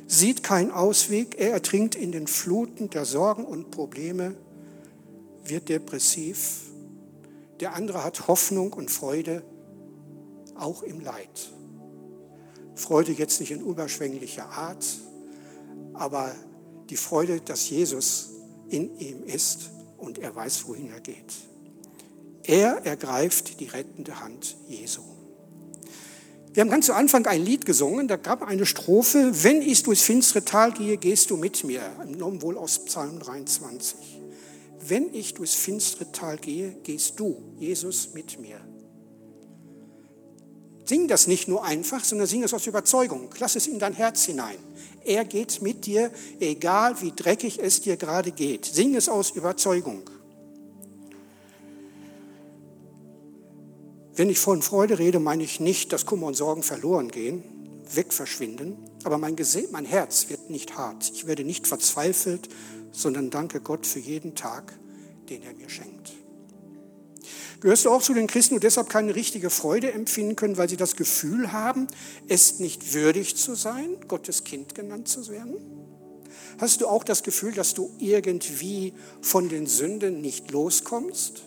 sieht 0.07 0.43
keinen 0.43 0.71
Ausweg, 0.71 1.37
er 1.39 1.53
ertrinkt 1.53 1.95
in 1.95 2.13
den 2.13 2.27
Fluten 2.27 2.91
der 2.91 3.05
Sorgen 3.05 3.45
und 3.45 3.71
Probleme, 3.71 4.35
wird 5.45 5.69
depressiv. 5.69 6.63
Der 7.61 7.75
andere 7.75 8.03
hat 8.03 8.29
Hoffnung 8.29 8.73
und 8.73 8.91
Freude, 8.91 9.43
auch 10.57 10.83
im 10.83 11.01
Leid. 11.01 11.53
Freude 12.75 13.13
jetzt 13.13 13.41
nicht 13.41 13.53
in 13.53 13.61
überschwänglicher 13.61 14.49
Art, 14.49 14.85
aber 15.95 16.35
die 16.91 16.97
Freude, 16.97 17.41
dass 17.41 17.71
Jesus 17.71 18.31
in 18.69 18.99
ihm 18.99 19.25
ist 19.25 19.71
und 19.99 20.19
er 20.19 20.35
weiß, 20.35 20.67
wohin 20.69 20.91
er 20.91 21.01
geht. 21.01 21.33
Er 22.43 22.85
ergreift 22.85 23.61
die 23.61 23.67
rettende 23.67 24.21
Hand 24.21 24.57
Jesu. 24.69 25.01
Wir 26.53 26.61
haben 26.61 26.71
ganz 26.71 26.87
zu 26.87 26.95
Anfang 26.95 27.27
ein 27.27 27.45
Lied 27.45 27.67
gesungen, 27.67 28.07
da 28.07 28.17
gab 28.17 28.43
eine 28.43 28.65
Strophe, 28.65 29.33
wenn 29.43 29.61
ich 29.61 29.83
durchs 29.83 30.03
finstere 30.03 30.45
Tal 30.45 30.73
gehe, 30.73 30.99
gehst 30.99 31.31
du 31.31 31.37
mit 31.37 31.65
mir, 31.65 31.83
genommen 32.07 32.43
wohl 32.43 32.57
aus 32.57 32.85
Psalm 32.85 33.19
23. 33.19 34.21
Wenn 34.87 35.13
ich 35.13 35.35
durchs 35.35 35.55
finstere 35.55 36.13
Tal 36.13 36.37
gehe, 36.37 36.77
gehst 36.83 37.19
du, 37.19 37.43
Jesus, 37.59 38.11
mit 38.15 38.39
mir. 38.39 38.61
Sing 40.85 41.09
das 41.09 41.27
nicht 41.27 41.49
nur 41.49 41.65
einfach, 41.65 42.05
sondern 42.05 42.27
sing 42.27 42.43
es 42.43 42.53
aus 42.53 42.67
Überzeugung. 42.67 43.31
Lass 43.39 43.57
es 43.57 43.67
in 43.67 43.79
dein 43.79 43.95
Herz 43.95 44.25
hinein. 44.25 44.59
Er 45.05 45.25
geht 45.25 45.61
mit 45.61 45.87
dir, 45.87 46.11
egal 46.41 47.01
wie 47.03 47.13
dreckig 47.13 47.59
es 47.61 47.83
dir 47.83 47.97
gerade 47.97 48.33
geht. 48.33 48.65
Sing 48.65 48.95
es 48.95 49.09
aus 49.09 49.31
Überzeugung. 49.31 50.03
Wenn 54.17 54.31
ich 54.31 54.39
von 54.39 54.63
Freude 54.63 54.99
rede, 54.99 55.19
meine 55.19 55.43
ich 55.43 55.61
nicht, 55.61 55.93
dass 55.93 56.07
Kummer 56.07 56.29
und 56.29 56.35
Sorgen 56.35 56.63
verloren 56.63 57.11
gehen, 57.11 57.43
wegverschwinden, 57.93 58.77
aber 59.03 59.19
mein, 59.19 59.37
mein 59.73 59.85
Herz 59.85 60.29
wird 60.29 60.51
nicht 60.51 60.77
hart. 60.77 61.11
Ich 61.13 61.27
werde 61.27 61.45
nicht 61.45 61.67
verzweifelt, 61.67 62.49
sondern 62.93 63.31
danke 63.31 63.61
Gott 63.61 63.87
für 63.87 63.99
jeden 63.99 64.35
Tag, 64.35 64.79
den 65.29 65.43
er 65.43 65.55
mir 65.55 65.69
schenkt. 65.69 66.13
Gehörst 67.65 67.87
du 67.87 67.91
auch 67.91 68.03
zu 68.03 68.13
den 68.13 68.27
Christen, 68.27 68.57
die 68.57 68.61
deshalb 68.61 68.91
keine 68.91 69.15
richtige 69.15 69.49
Freude 69.49 69.91
empfinden 69.91 70.37
können, 70.37 70.59
weil 70.59 70.69
sie 70.69 70.77
das 70.77 70.97
Gefühl 70.97 71.51
haben, 71.51 71.87
es 72.29 72.59
nicht 72.59 72.93
würdig 72.93 73.37
zu 73.37 73.55
sein, 73.55 73.97
Gottes 74.07 74.45
Kind 74.45 74.75
genannt 74.75 75.09
zu 75.09 75.29
werden? 75.29 75.57
Hast 76.59 76.83
du 76.83 76.87
auch 76.89 77.05
das 77.05 77.23
Gefühl, 77.23 77.55
dass 77.55 77.73
du 77.73 77.91
irgendwie 77.99 78.93
von 79.23 79.49
den 79.49 79.67
Sünden 79.67 80.21
nicht 80.21 80.51
loskommst? 80.51 81.45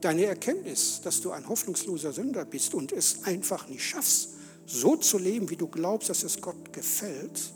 Deine 0.00 0.24
Erkenntnis, 0.24 1.02
dass 1.04 1.20
du 1.20 1.30
ein 1.30 1.48
hoffnungsloser 1.48 2.12
Sünder 2.12 2.44
bist 2.44 2.74
und 2.74 2.90
es 2.90 3.22
einfach 3.22 3.68
nicht 3.68 3.84
schaffst, 3.84 4.30
so 4.66 4.96
zu 4.96 5.18
leben, 5.18 5.50
wie 5.50 5.56
du 5.56 5.68
glaubst, 5.68 6.10
dass 6.10 6.24
es 6.24 6.40
Gott 6.40 6.72
gefällt, 6.72 7.52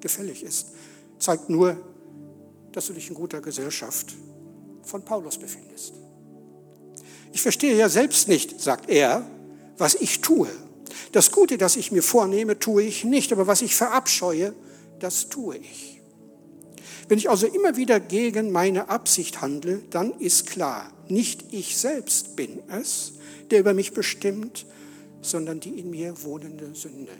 gefällig 0.00 0.42
ist, 0.42 0.68
zeigt 1.18 1.50
nur, 1.50 1.76
dass 2.72 2.86
du 2.86 2.94
dich 2.94 3.10
in 3.10 3.14
guter 3.14 3.42
Gesellschaft 3.42 4.14
von 4.84 5.04
Paulus 5.04 5.36
befindest. 5.36 6.03
Ich 7.34 7.42
verstehe 7.42 7.76
ja 7.76 7.88
selbst 7.88 8.28
nicht, 8.28 8.60
sagt 8.60 8.88
er, 8.88 9.28
was 9.76 9.96
ich 9.96 10.20
tue. 10.20 10.48
Das 11.10 11.32
Gute, 11.32 11.58
das 11.58 11.74
ich 11.74 11.90
mir 11.90 12.04
vornehme, 12.04 12.60
tue 12.60 12.84
ich 12.84 13.02
nicht, 13.02 13.32
aber 13.32 13.48
was 13.48 13.60
ich 13.60 13.74
verabscheue, 13.74 14.54
das 15.00 15.30
tue 15.30 15.56
ich. 15.56 16.00
Wenn 17.08 17.18
ich 17.18 17.28
also 17.28 17.48
immer 17.48 17.76
wieder 17.76 17.98
gegen 17.98 18.52
meine 18.52 18.88
Absicht 18.88 19.42
handle, 19.42 19.82
dann 19.90 20.12
ist 20.20 20.46
klar, 20.46 20.92
nicht 21.08 21.52
ich 21.52 21.76
selbst 21.76 22.36
bin 22.36 22.62
es, 22.68 23.14
der 23.50 23.58
über 23.58 23.74
mich 23.74 23.92
bestimmt, 23.94 24.64
sondern 25.20 25.58
die 25.58 25.80
in 25.80 25.90
mir 25.90 26.22
wohnende 26.22 26.72
Sünde. 26.76 27.12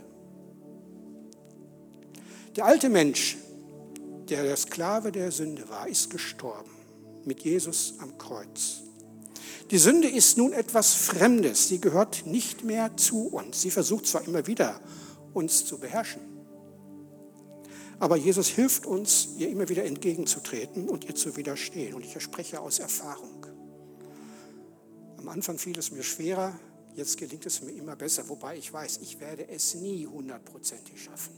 Der 2.54 2.66
alte 2.66 2.88
Mensch, 2.88 3.36
der 4.28 4.44
der 4.44 4.56
Sklave 4.56 5.10
der 5.10 5.32
Sünde 5.32 5.68
war, 5.68 5.88
ist 5.88 6.08
gestorben 6.08 6.70
mit 7.24 7.40
Jesus 7.40 7.94
am 7.98 8.16
Kreuz. 8.16 8.84
Die 9.70 9.78
Sünde 9.78 10.08
ist 10.08 10.36
nun 10.36 10.52
etwas 10.52 10.94
Fremdes, 10.94 11.68
sie 11.68 11.80
gehört 11.80 12.26
nicht 12.26 12.64
mehr 12.64 12.96
zu 12.96 13.28
uns. 13.28 13.62
Sie 13.62 13.70
versucht 13.70 14.06
zwar 14.06 14.24
immer 14.26 14.46
wieder, 14.46 14.80
uns 15.32 15.64
zu 15.64 15.78
beherrschen, 15.78 16.20
aber 17.98 18.16
Jesus 18.16 18.48
hilft 18.48 18.86
uns, 18.86 19.28
ihr 19.38 19.48
immer 19.48 19.68
wieder 19.68 19.84
entgegenzutreten 19.84 20.88
und 20.88 21.04
ihr 21.04 21.14
zu 21.14 21.36
widerstehen. 21.36 21.94
Und 21.94 22.04
ich 22.04 22.20
spreche 22.22 22.60
aus 22.60 22.78
Erfahrung. 22.78 23.46
Am 25.16 25.28
Anfang 25.28 25.58
fiel 25.58 25.78
es 25.78 25.90
mir 25.90 26.02
schwerer, 26.02 26.58
jetzt 26.94 27.16
gelingt 27.16 27.46
es 27.46 27.62
mir 27.62 27.70
immer 27.70 27.96
besser, 27.96 28.28
wobei 28.28 28.58
ich 28.58 28.72
weiß, 28.72 28.98
ich 29.02 29.20
werde 29.20 29.48
es 29.48 29.74
nie 29.74 30.06
hundertprozentig 30.06 31.02
schaffen. 31.02 31.32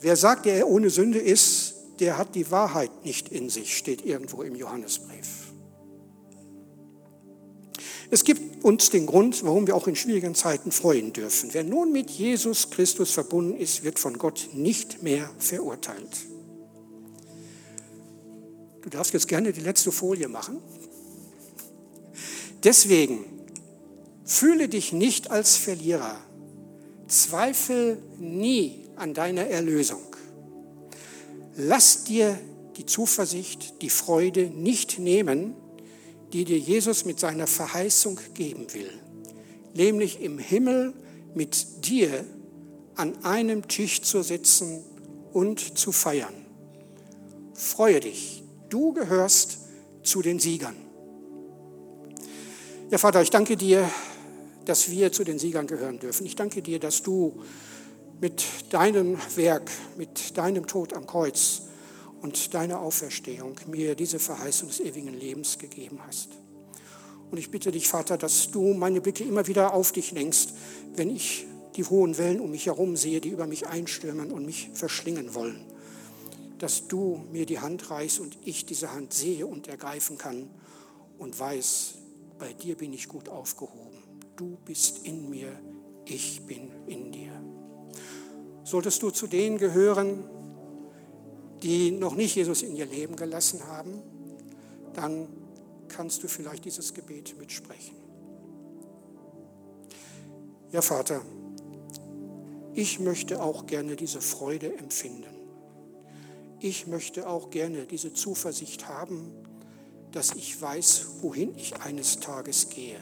Wer 0.00 0.16
sagt, 0.16 0.46
der 0.46 0.68
ohne 0.68 0.90
Sünde 0.90 1.18
ist, 1.18 1.74
der 2.00 2.18
hat 2.18 2.34
die 2.34 2.50
Wahrheit 2.50 3.04
nicht 3.04 3.28
in 3.28 3.48
sich, 3.48 3.76
steht 3.76 4.04
irgendwo 4.04 4.42
im 4.42 4.54
Johannesbrief. 4.54 5.41
Es 8.12 8.24
gibt 8.24 8.62
uns 8.62 8.90
den 8.90 9.06
Grund, 9.06 9.42
warum 9.42 9.66
wir 9.66 9.74
auch 9.74 9.88
in 9.88 9.96
schwierigen 9.96 10.34
Zeiten 10.34 10.70
freuen 10.70 11.14
dürfen. 11.14 11.48
Wer 11.54 11.64
nun 11.64 11.92
mit 11.92 12.10
Jesus 12.10 12.68
Christus 12.68 13.10
verbunden 13.10 13.56
ist, 13.56 13.84
wird 13.84 13.98
von 13.98 14.18
Gott 14.18 14.50
nicht 14.52 15.02
mehr 15.02 15.30
verurteilt. 15.38 16.26
Du 18.82 18.90
darfst 18.90 19.14
jetzt 19.14 19.28
gerne 19.28 19.54
die 19.54 19.62
letzte 19.62 19.90
Folie 19.92 20.28
machen. 20.28 20.58
Deswegen 22.62 23.24
fühle 24.26 24.68
dich 24.68 24.92
nicht 24.92 25.30
als 25.30 25.56
Verlierer. 25.56 26.20
Zweifel 27.08 27.96
nie 28.18 28.90
an 28.94 29.14
deiner 29.14 29.46
Erlösung. 29.46 30.04
Lass 31.56 32.04
dir 32.04 32.38
die 32.76 32.84
Zuversicht, 32.84 33.80
die 33.80 33.88
Freude 33.88 34.50
nicht 34.50 34.98
nehmen, 34.98 35.54
die 36.32 36.44
dir 36.44 36.58
Jesus 36.58 37.04
mit 37.04 37.20
seiner 37.20 37.46
Verheißung 37.46 38.18
geben 38.34 38.72
will, 38.72 38.90
nämlich 39.74 40.20
im 40.20 40.38
Himmel 40.38 40.94
mit 41.34 41.86
dir 41.86 42.24
an 42.94 43.24
einem 43.24 43.68
Tisch 43.68 44.02
zu 44.02 44.22
sitzen 44.22 44.82
und 45.32 45.78
zu 45.78 45.92
feiern. 45.92 46.34
Freue 47.54 48.00
dich, 48.00 48.42
du 48.68 48.92
gehörst 48.92 49.58
zu 50.02 50.22
den 50.22 50.38
Siegern. 50.38 50.76
Ja, 52.90 52.98
Vater, 52.98 53.22
ich 53.22 53.30
danke 53.30 53.56
dir, 53.56 53.88
dass 54.64 54.90
wir 54.90 55.12
zu 55.12 55.24
den 55.24 55.38
Siegern 55.38 55.66
gehören 55.66 55.98
dürfen. 55.98 56.26
Ich 56.26 56.36
danke 56.36 56.62
dir, 56.62 56.78
dass 56.78 57.02
du 57.02 57.42
mit 58.20 58.44
deinem 58.70 59.18
Werk, 59.36 59.70
mit 59.96 60.36
deinem 60.36 60.66
Tod 60.66 60.92
am 60.92 61.06
Kreuz 61.06 61.62
und 62.22 62.54
deine 62.54 62.78
Auferstehung 62.78 63.56
mir 63.66 63.94
diese 63.94 64.18
Verheißung 64.18 64.68
des 64.68 64.80
ewigen 64.80 65.12
Lebens 65.12 65.58
gegeben 65.58 65.98
hast. 66.06 66.30
Und 67.30 67.38
ich 67.38 67.50
bitte 67.50 67.72
dich, 67.72 67.88
Vater, 67.88 68.16
dass 68.16 68.50
du 68.50 68.74
meine 68.74 69.00
Blicke 69.00 69.24
immer 69.24 69.46
wieder 69.46 69.74
auf 69.74 69.92
dich 69.92 70.12
lenkst, 70.12 70.54
wenn 70.94 71.14
ich 71.14 71.46
die 71.76 71.84
hohen 71.84 72.18
Wellen 72.18 72.40
um 72.40 72.50
mich 72.50 72.66
herum 72.66 72.96
sehe, 72.96 73.20
die 73.20 73.30
über 73.30 73.46
mich 73.46 73.66
einstürmen 73.66 74.30
und 74.30 74.46
mich 74.46 74.70
verschlingen 74.74 75.34
wollen. 75.34 75.64
Dass 76.58 76.86
du 76.86 77.24
mir 77.32 77.46
die 77.46 77.58
Hand 77.58 77.90
reichst 77.90 78.20
und 78.20 78.38
ich 78.44 78.66
diese 78.66 78.92
Hand 78.92 79.12
sehe 79.12 79.46
und 79.46 79.66
ergreifen 79.66 80.18
kann 80.18 80.48
und 81.18 81.38
weiß, 81.38 81.94
bei 82.38 82.52
dir 82.52 82.76
bin 82.76 82.92
ich 82.92 83.08
gut 83.08 83.28
aufgehoben. 83.28 83.98
Du 84.36 84.58
bist 84.64 85.06
in 85.06 85.28
mir, 85.30 85.48
ich 86.04 86.42
bin 86.42 86.70
in 86.86 87.10
dir. 87.10 87.32
Solltest 88.64 89.02
du 89.02 89.10
zu 89.10 89.26
denen 89.26 89.58
gehören, 89.58 90.24
die 91.62 91.92
noch 91.92 92.14
nicht 92.14 92.34
Jesus 92.34 92.62
in 92.62 92.76
ihr 92.76 92.86
Leben 92.86 93.16
gelassen 93.16 93.66
haben, 93.66 94.02
dann 94.94 95.28
kannst 95.88 96.22
du 96.22 96.28
vielleicht 96.28 96.64
dieses 96.64 96.94
Gebet 96.94 97.36
mitsprechen. 97.38 97.96
Ja, 100.72 100.82
Vater, 100.82 101.22
ich 102.74 102.98
möchte 102.98 103.42
auch 103.42 103.66
gerne 103.66 103.96
diese 103.96 104.20
Freude 104.20 104.76
empfinden. 104.78 105.24
Ich 106.60 106.86
möchte 106.86 107.28
auch 107.28 107.50
gerne 107.50 107.86
diese 107.86 108.14
Zuversicht 108.14 108.88
haben, 108.88 109.32
dass 110.12 110.34
ich 110.34 110.60
weiß, 110.60 111.06
wohin 111.20 111.54
ich 111.56 111.76
eines 111.76 112.20
Tages 112.20 112.70
gehe. 112.70 112.98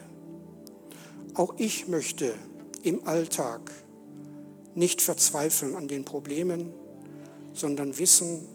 Auch 1.34 1.54
ich 1.58 1.86
möchte 1.86 2.34
im 2.82 3.06
Alltag 3.06 3.70
nicht 4.74 5.02
verzweifeln 5.02 5.76
an 5.76 5.88
den 5.88 6.04
Problemen, 6.04 6.72
sondern 7.52 7.98
wissen, 7.98 8.46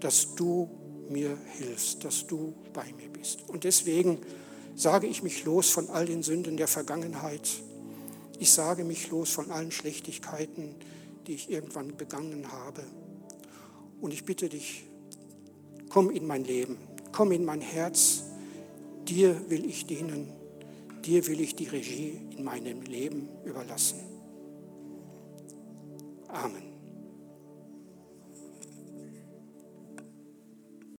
dass 0.00 0.34
du 0.34 0.68
mir 1.08 1.36
hilfst, 1.58 2.04
dass 2.04 2.26
du 2.26 2.54
bei 2.72 2.92
mir 2.96 3.08
bist. 3.08 3.48
Und 3.48 3.64
deswegen 3.64 4.18
sage 4.74 5.06
ich 5.06 5.22
mich 5.22 5.44
los 5.44 5.70
von 5.70 5.90
all 5.90 6.06
den 6.06 6.22
Sünden 6.22 6.56
der 6.56 6.68
Vergangenheit. 6.68 7.48
Ich 8.38 8.50
sage 8.50 8.84
mich 8.84 9.10
los 9.10 9.30
von 9.30 9.50
allen 9.50 9.70
Schlechtigkeiten, 9.70 10.74
die 11.26 11.34
ich 11.34 11.50
irgendwann 11.50 11.96
begangen 11.96 12.50
habe. 12.50 12.82
Und 14.00 14.12
ich 14.12 14.24
bitte 14.24 14.48
dich, 14.48 14.84
komm 15.88 16.10
in 16.10 16.26
mein 16.26 16.44
Leben, 16.44 16.78
komm 17.12 17.32
in 17.32 17.44
mein 17.44 17.60
Herz. 17.60 18.24
Dir 19.06 19.48
will 19.48 19.64
ich 19.66 19.86
dienen, 19.86 20.32
dir 21.04 21.26
will 21.26 21.40
ich 21.40 21.54
die 21.54 21.66
Regie 21.66 22.20
in 22.36 22.42
meinem 22.42 22.82
Leben 22.82 23.28
überlassen. 23.44 24.00
Amen. 26.28 26.71